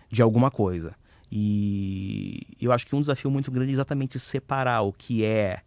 [0.09, 0.93] de alguma coisa.
[1.32, 5.61] E eu acho que um desafio muito grande é exatamente separar o que é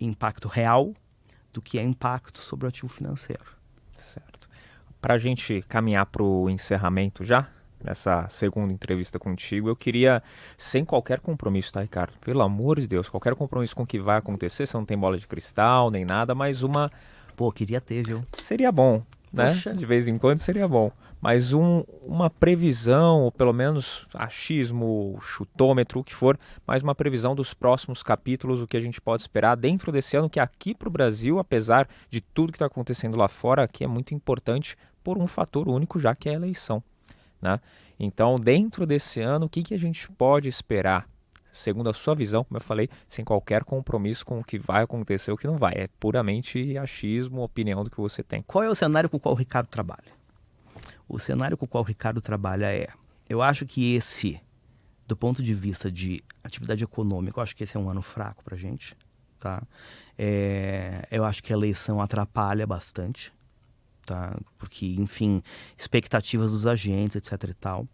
[0.00, 0.94] impacto real
[1.54, 3.44] do que é impacto sobre o ativo financeiro.
[3.96, 4.48] Certo.
[5.00, 7.48] Para a gente caminhar para o encerramento já,
[7.82, 10.22] nessa segunda entrevista contigo, eu queria,
[10.58, 12.18] sem qualquer compromisso, tá, Ricardo?
[12.20, 15.16] Pelo amor de Deus, qualquer compromisso com o que vai acontecer, você não tem bola
[15.16, 16.90] de cristal nem nada, mas uma.
[17.36, 18.24] Pô, queria ter, viu?
[18.32, 19.02] Seria bom,
[19.32, 19.50] né?
[19.50, 19.74] Poxa.
[19.74, 20.90] De vez em quando seria bom
[21.24, 27.34] mas um, uma previsão, ou pelo menos achismo, chutômetro, o que for, mas uma previsão
[27.34, 30.86] dos próximos capítulos, o que a gente pode esperar dentro desse ano, que aqui para
[30.86, 35.16] o Brasil, apesar de tudo que está acontecendo lá fora, aqui é muito importante por
[35.16, 36.82] um fator único, já que é a eleição.
[37.40, 37.58] Né?
[37.98, 41.08] Então, dentro desse ano, o que, que a gente pode esperar?
[41.50, 45.30] Segundo a sua visão, como eu falei, sem qualquer compromisso com o que vai acontecer
[45.30, 45.72] ou o que não vai.
[45.74, 48.42] É puramente achismo, opinião do que você tem.
[48.42, 50.23] Qual é o cenário com o qual o Ricardo trabalha?
[51.14, 52.88] O cenário com o qual o Ricardo trabalha é:
[53.28, 54.40] eu acho que esse,
[55.06, 58.42] do ponto de vista de atividade econômica, eu acho que esse é um ano fraco
[58.42, 58.96] para gente.
[59.38, 59.62] Tá?
[60.18, 63.32] É, eu acho que a eleição atrapalha bastante,
[64.04, 64.36] tá?
[64.58, 65.40] porque, enfim,
[65.78, 67.48] expectativas dos agentes, etc.
[67.48, 67.86] e tal.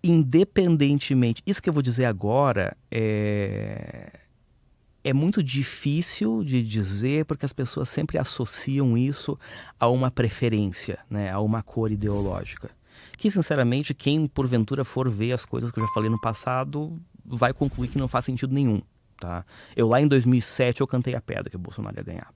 [0.00, 4.20] Independentemente, isso que eu vou dizer agora é
[5.04, 9.38] é muito difícil de dizer porque as pessoas sempre associam isso
[9.78, 12.70] a uma preferência, né, a uma cor ideológica.
[13.18, 17.52] Que, sinceramente, quem porventura for ver as coisas que eu já falei no passado vai
[17.52, 18.80] concluir que não faz sentido nenhum.
[19.20, 19.44] Tá?
[19.76, 22.32] Eu lá em 2007 eu cantei a pedra que o Bolsonaro ia ganhar.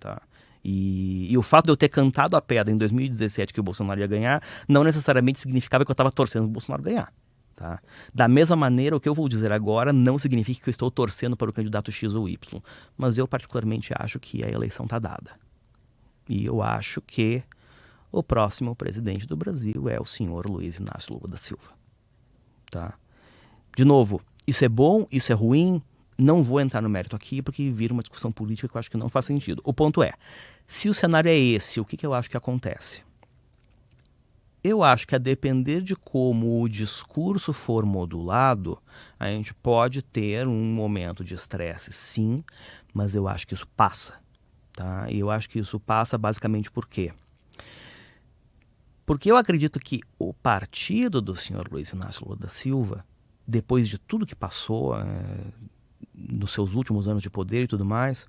[0.00, 0.20] Tá?
[0.64, 4.00] E, e, o fato de eu ter cantado a pedra em 2017 que o Bolsonaro
[4.00, 7.12] ia ganhar, não necessariamente significava que eu estava torcendo o Bolsonaro ganhar.
[7.58, 7.82] Tá?
[8.14, 11.36] Da mesma maneira, o que eu vou dizer agora não significa que eu estou torcendo
[11.36, 12.62] para o candidato X ou Y,
[12.96, 15.32] mas eu particularmente acho que a eleição está dada.
[16.28, 17.42] E eu acho que
[18.12, 21.72] o próximo presidente do Brasil é o senhor Luiz Inácio Lula da Silva.
[22.70, 22.94] Tá?
[23.76, 25.82] De novo, isso é bom, isso é ruim,
[26.16, 28.96] não vou entrar no mérito aqui porque vira uma discussão política que eu acho que
[28.96, 29.60] não faz sentido.
[29.64, 30.12] O ponto é,
[30.68, 33.02] se o cenário é esse, o que, que eu acho que acontece?
[34.68, 38.78] Eu acho que a depender de como o discurso for modulado,
[39.18, 42.44] a gente pode ter um momento de estresse, sim,
[42.92, 44.20] mas eu acho que isso passa.
[44.74, 45.10] Tá?
[45.10, 47.14] E eu acho que isso passa basicamente por quê?
[49.06, 53.06] Porque eu acredito que o partido do senhor Luiz Inácio Lula da Silva,
[53.46, 55.50] depois de tudo que passou, é,
[56.14, 58.26] nos seus últimos anos de poder e tudo mais,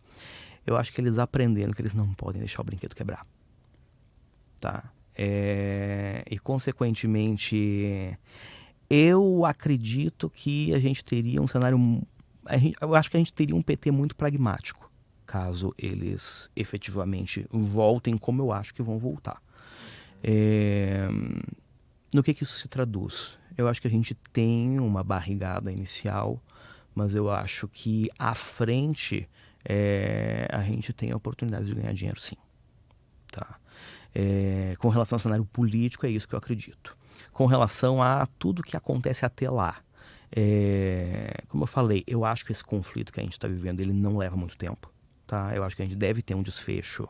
[0.65, 3.27] eu acho que eles aprenderam que eles não podem deixar o brinquedo quebrar.
[4.61, 4.89] Tá?
[5.21, 8.17] É, e, consequentemente,
[8.89, 11.77] eu acredito que a gente teria um cenário.
[12.51, 14.89] Gente, eu acho que a gente teria um PT muito pragmático,
[15.25, 19.41] caso eles efetivamente voltem como eu acho que vão voltar.
[20.23, 21.07] É,
[22.13, 23.37] no que, que isso se traduz?
[23.57, 26.41] Eu acho que a gente tem uma barrigada inicial
[26.99, 29.29] mas eu acho que à frente
[29.63, 32.35] é, a gente tem a oportunidade de ganhar dinheiro sim.
[33.31, 33.58] Tá?
[34.21, 36.97] É, com relação ao cenário político, é isso que eu acredito.
[37.31, 39.77] Com relação a tudo que acontece até lá,
[40.29, 43.93] é, como eu falei, eu acho que esse conflito que a gente está vivendo ele
[43.93, 44.91] não leva muito tempo.
[45.25, 45.55] Tá?
[45.55, 47.07] Eu acho que a gente deve ter um desfecho,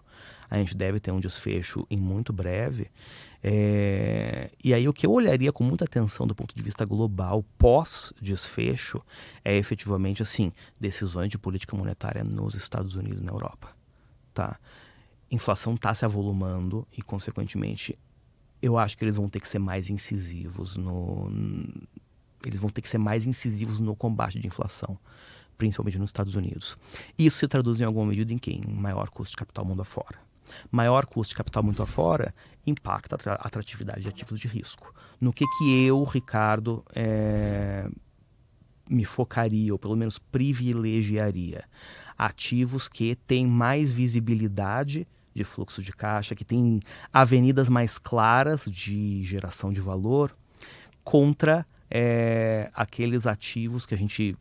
[0.50, 2.92] a gente deve ter um desfecho em muito breve.
[3.42, 7.44] É, e aí o que eu olharia com muita atenção do ponto de vista global
[7.58, 9.02] pós-desfecho
[9.44, 13.70] é efetivamente assim decisões de política monetária nos Estados Unidos e na Europa.
[14.34, 14.60] Tá?
[15.32, 17.98] Inflação está se avolumando e, consequentemente,
[18.62, 21.32] eu acho que eles vão ter que ser mais incisivos no.
[22.46, 24.98] Eles vão ter que ser mais incisivos no combate de inflação,
[25.58, 26.78] principalmente nos Estados Unidos.
[27.18, 28.62] Isso se traduz em alguma medida em quem?
[28.66, 30.30] Em maior custo de capital mundo afora
[30.72, 32.34] maior custo de capital muito afora
[32.66, 34.94] impacta a atratividade de ativos de risco.
[35.20, 37.90] No que que eu, Ricardo, é,
[38.90, 41.66] me focaria, ou pelo menos privilegiaria?
[42.18, 45.08] Ativos que têm mais visibilidade
[45.40, 46.80] de fluxo de caixa, que têm
[47.14, 50.36] avenidas mais claras de geração de valor,
[51.04, 54.38] contra é, aqueles ativos que a gente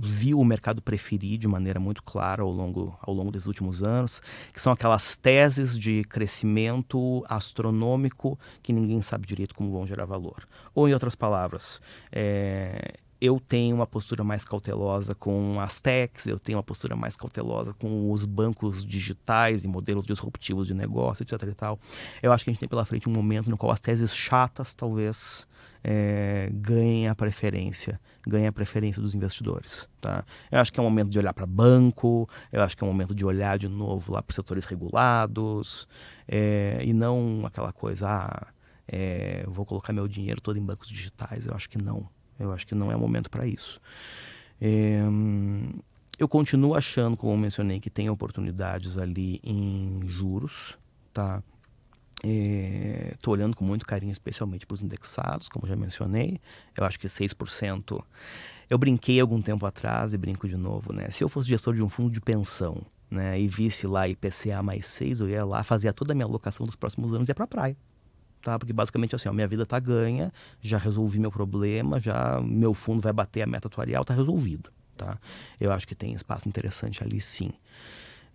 [0.00, 4.22] viu o mercado preferir de maneira muito clara ao longo, ao longo dos últimos anos,
[4.52, 10.48] que são aquelas teses de crescimento astronômico que ninguém sabe direito como vão gerar valor.
[10.74, 11.82] Ou, em outras palavras,
[12.12, 17.16] é, eu tenho uma postura mais cautelosa com as techs, eu tenho uma postura mais
[17.16, 21.42] cautelosa com os bancos digitais e modelos disruptivos de negócio, etc.
[21.42, 21.78] E tal.
[22.22, 24.72] Eu acho que a gente tem pela frente um momento no qual as teses chatas,
[24.72, 25.46] talvez,
[25.82, 29.88] é, ganhem a preferência, ganhem a preferência dos investidores.
[30.00, 30.24] Tá?
[30.50, 32.90] Eu acho que é um momento de olhar para banco, eu acho que é um
[32.90, 35.88] momento de olhar de novo lá para os setores regulados,
[36.26, 38.46] é, e não aquela coisa, ah,
[38.86, 41.46] é, vou colocar meu dinheiro todo em bancos digitais.
[41.46, 42.08] Eu acho que não.
[42.38, 43.80] Eu acho que não é momento para isso.
[44.60, 45.00] É,
[46.18, 50.76] eu continuo achando, como mencionei, que tem oportunidades ali em juros,
[51.12, 51.42] tá?
[52.20, 56.40] Estou é, olhando com muito carinho, especialmente para os indexados, como já mencionei.
[56.76, 58.02] Eu acho que 6%.
[58.68, 61.08] Eu brinquei algum tempo atrás e brinco de novo, né?
[61.10, 64.86] Se eu fosse gestor de um fundo de pensão né, e visse lá IPCA mais
[64.86, 67.44] 6, eu ia lá, fazia toda a minha alocação dos próximos anos e ia para
[67.44, 67.76] a praia.
[68.48, 68.58] Tá?
[68.58, 70.32] Porque basicamente assim, ó, minha vida está ganha,
[70.62, 74.70] já resolvi meu problema, já meu fundo vai bater a meta atuarial, está resolvido.
[74.96, 75.18] Tá?
[75.60, 77.50] Eu acho que tem espaço interessante ali sim.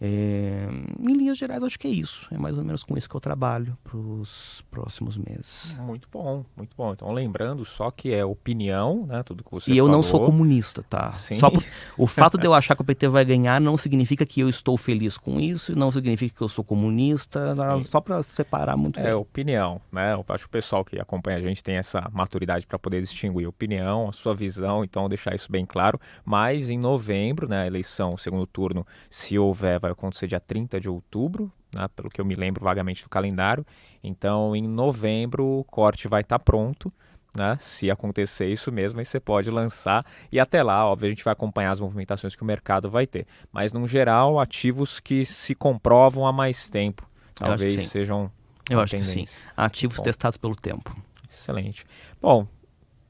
[0.02, 0.68] É,
[1.00, 2.28] em linhas gerais, acho que é isso.
[2.32, 5.76] É mais ou menos com isso que eu trabalho para os próximos meses.
[5.80, 6.94] Muito bom, muito bom.
[6.94, 9.24] Então, lembrando só que é opinião, né?
[9.24, 9.98] Tudo que você E eu falou.
[9.98, 11.12] não sou comunista, tá?
[11.12, 11.36] Sim.
[11.36, 11.64] Só por,
[11.98, 14.78] o fato de eu achar que o PT vai ganhar não significa que eu estou
[14.78, 19.12] feliz com isso, não significa que eu sou comunista, só para separar muito é, bem.
[19.12, 20.14] É opinião, né?
[20.14, 23.48] Eu acho que o pessoal que acompanha a gente tem essa maturidade para poder distinguir
[23.48, 26.00] opinião, a sua visão, então deixar isso bem claro.
[26.26, 30.90] Mas em novembro, né, a eleição, segundo turno, se houver, vai acontecer dia 30 de
[30.90, 33.66] outubro, né, pelo que eu me lembro vagamente do calendário.
[34.04, 36.92] Então, em novembro, o corte vai estar tá pronto.
[37.36, 37.58] Né?
[37.60, 41.34] Se acontecer isso mesmo, aí você pode lançar e até lá, óbvio, a gente vai
[41.34, 43.26] acompanhar as movimentações que o mercado vai ter.
[43.52, 48.32] Mas, no geral, ativos que se comprovam há mais tempo, talvez sejam.
[48.70, 49.26] Eu acho que sim.
[49.58, 50.96] Ativos Bom, testados pelo tempo.
[51.28, 51.86] Excelente.
[52.22, 52.48] Bom,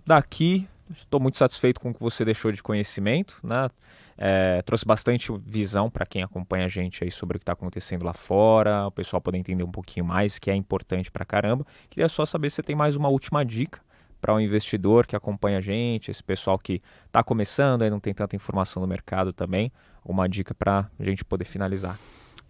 [0.06, 3.70] daqui Estou muito satisfeito com o que você deixou de conhecimento, né?
[4.18, 8.06] É, trouxe bastante visão para quem acompanha a gente aí sobre o que está acontecendo
[8.06, 11.66] lá fora, o pessoal poder entender um pouquinho mais, que é importante para caramba.
[11.90, 13.82] Queria só saber se você tem mais uma última dica
[14.22, 18.00] para o um investidor que acompanha a gente, esse pessoal que está começando, aí não
[18.00, 19.72] tem tanta informação no mercado também,
[20.06, 22.00] uma dica para a gente poder finalizar.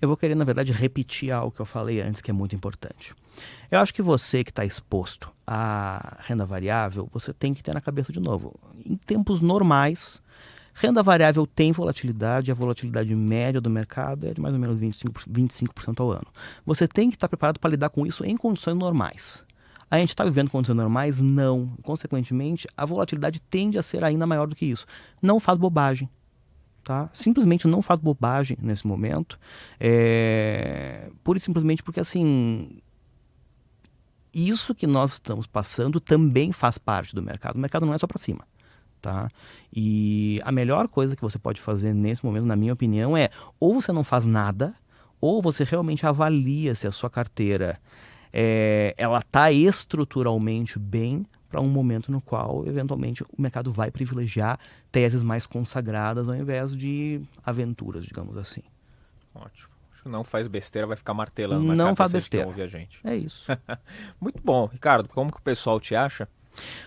[0.03, 3.13] Eu vou querer, na verdade, repetir algo que eu falei antes, que é muito importante.
[3.74, 7.82] Eu acho que você que está exposto à renda variável, você tem que ter na
[7.82, 8.53] cabeça de novo.
[8.86, 10.21] Em tempos normais,
[10.76, 15.28] renda variável tem volatilidade, a volatilidade média do mercado é de mais ou menos 25%,
[15.28, 16.28] 25% ao ano.
[16.63, 19.43] Você tem que estar preparado para lidar com isso em condições normais.
[19.89, 21.19] A gente está vivendo condições normais?
[21.19, 21.76] Não.
[21.82, 24.86] Consequentemente, a volatilidade tende a ser ainda maior do que isso.
[25.19, 26.07] Não faz bobagem
[26.84, 27.09] tá?
[27.13, 29.39] Simplesmente não faz bobagem nesse momento,
[29.80, 31.09] é...
[31.24, 32.82] pura e simplesmente porque assim
[34.34, 37.55] isso que nós estamos passando também faz parte do mercado.
[37.55, 38.47] O mercado não é só para cima,
[39.01, 39.29] tá?
[39.71, 43.29] E a melhor coisa que você pode fazer nesse momento, na minha opinião, é
[43.59, 44.73] ou você não faz nada,
[45.21, 47.79] ou você realmente avalia se a sua carteira
[48.31, 54.59] é, ela está estruturalmente bem para um momento no qual, eventualmente, o mercado vai privilegiar
[54.91, 58.63] teses mais consagradas ao invés de aventuras, digamos assim.
[59.36, 59.72] Ótimo.
[60.04, 62.49] Que não faz besteira, vai ficar martelando na Não faz besteira.
[62.49, 62.99] a gente.
[63.04, 63.47] É isso.
[64.20, 64.66] Muito bom.
[64.66, 66.28] Ricardo, como que o pessoal te acha?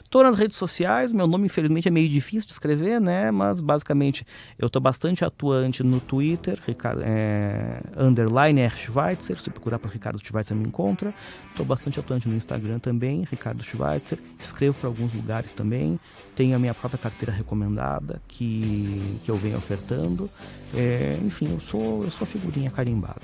[0.04, 3.30] Estou nas redes sociais, meu nome infelizmente é meio difícil de escrever, né?
[3.32, 4.24] Mas basicamente
[4.58, 8.76] eu estou bastante atuante no Twitter, Ricardo, é, underline R.
[8.76, 11.12] Schweitzer, se procurar por Ricardo Schweitzer me encontra.
[11.50, 14.18] Estou bastante atuante no Instagram também, Ricardo Schweitzer.
[14.38, 15.98] Escrevo para alguns lugares também.
[16.36, 20.30] Tenho a minha própria carteira recomendada que, que eu venho ofertando.
[20.74, 23.22] É, enfim, eu sou, eu sou figurinha carimbada.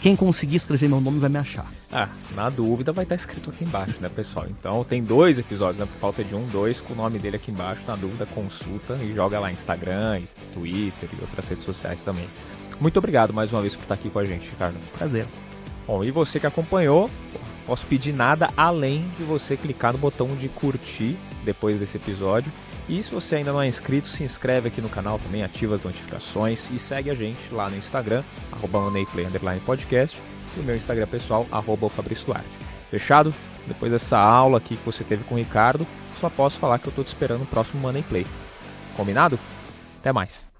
[0.00, 1.70] Quem conseguir escrever meu nome vai me achar.
[1.92, 4.46] Ah, na dúvida vai estar escrito aqui embaixo, né, pessoal?
[4.48, 5.86] Então tem dois episódios, né?
[5.86, 7.82] Por falta de um, dois com o nome dele aqui embaixo.
[7.86, 12.26] Na dúvida, consulta e joga lá Instagram, Twitter e outras redes sociais também.
[12.80, 14.76] Muito obrigado mais uma vez por estar aqui com a gente, Ricardo.
[14.96, 15.26] Prazer.
[15.86, 17.08] Bom, e você que acompanhou,
[17.66, 22.52] posso pedir nada além de você clicar no botão de curtir depois desse episódio.
[22.88, 25.82] E se você ainda não é inscrito, se inscreve aqui no canal também, ativa as
[25.82, 28.90] notificações e segue a gente lá no Instagram, arroba
[29.64, 30.20] podcast
[30.56, 32.50] e o meu Instagram pessoal, arroba Fabrício Duarte.
[32.90, 33.32] Fechado?
[33.66, 35.86] Depois dessa aula aqui que você teve com o Ricardo,
[36.20, 38.26] só posso falar que eu estou te esperando no próximo Money Play.
[38.96, 39.38] Combinado?
[40.00, 40.51] Até mais!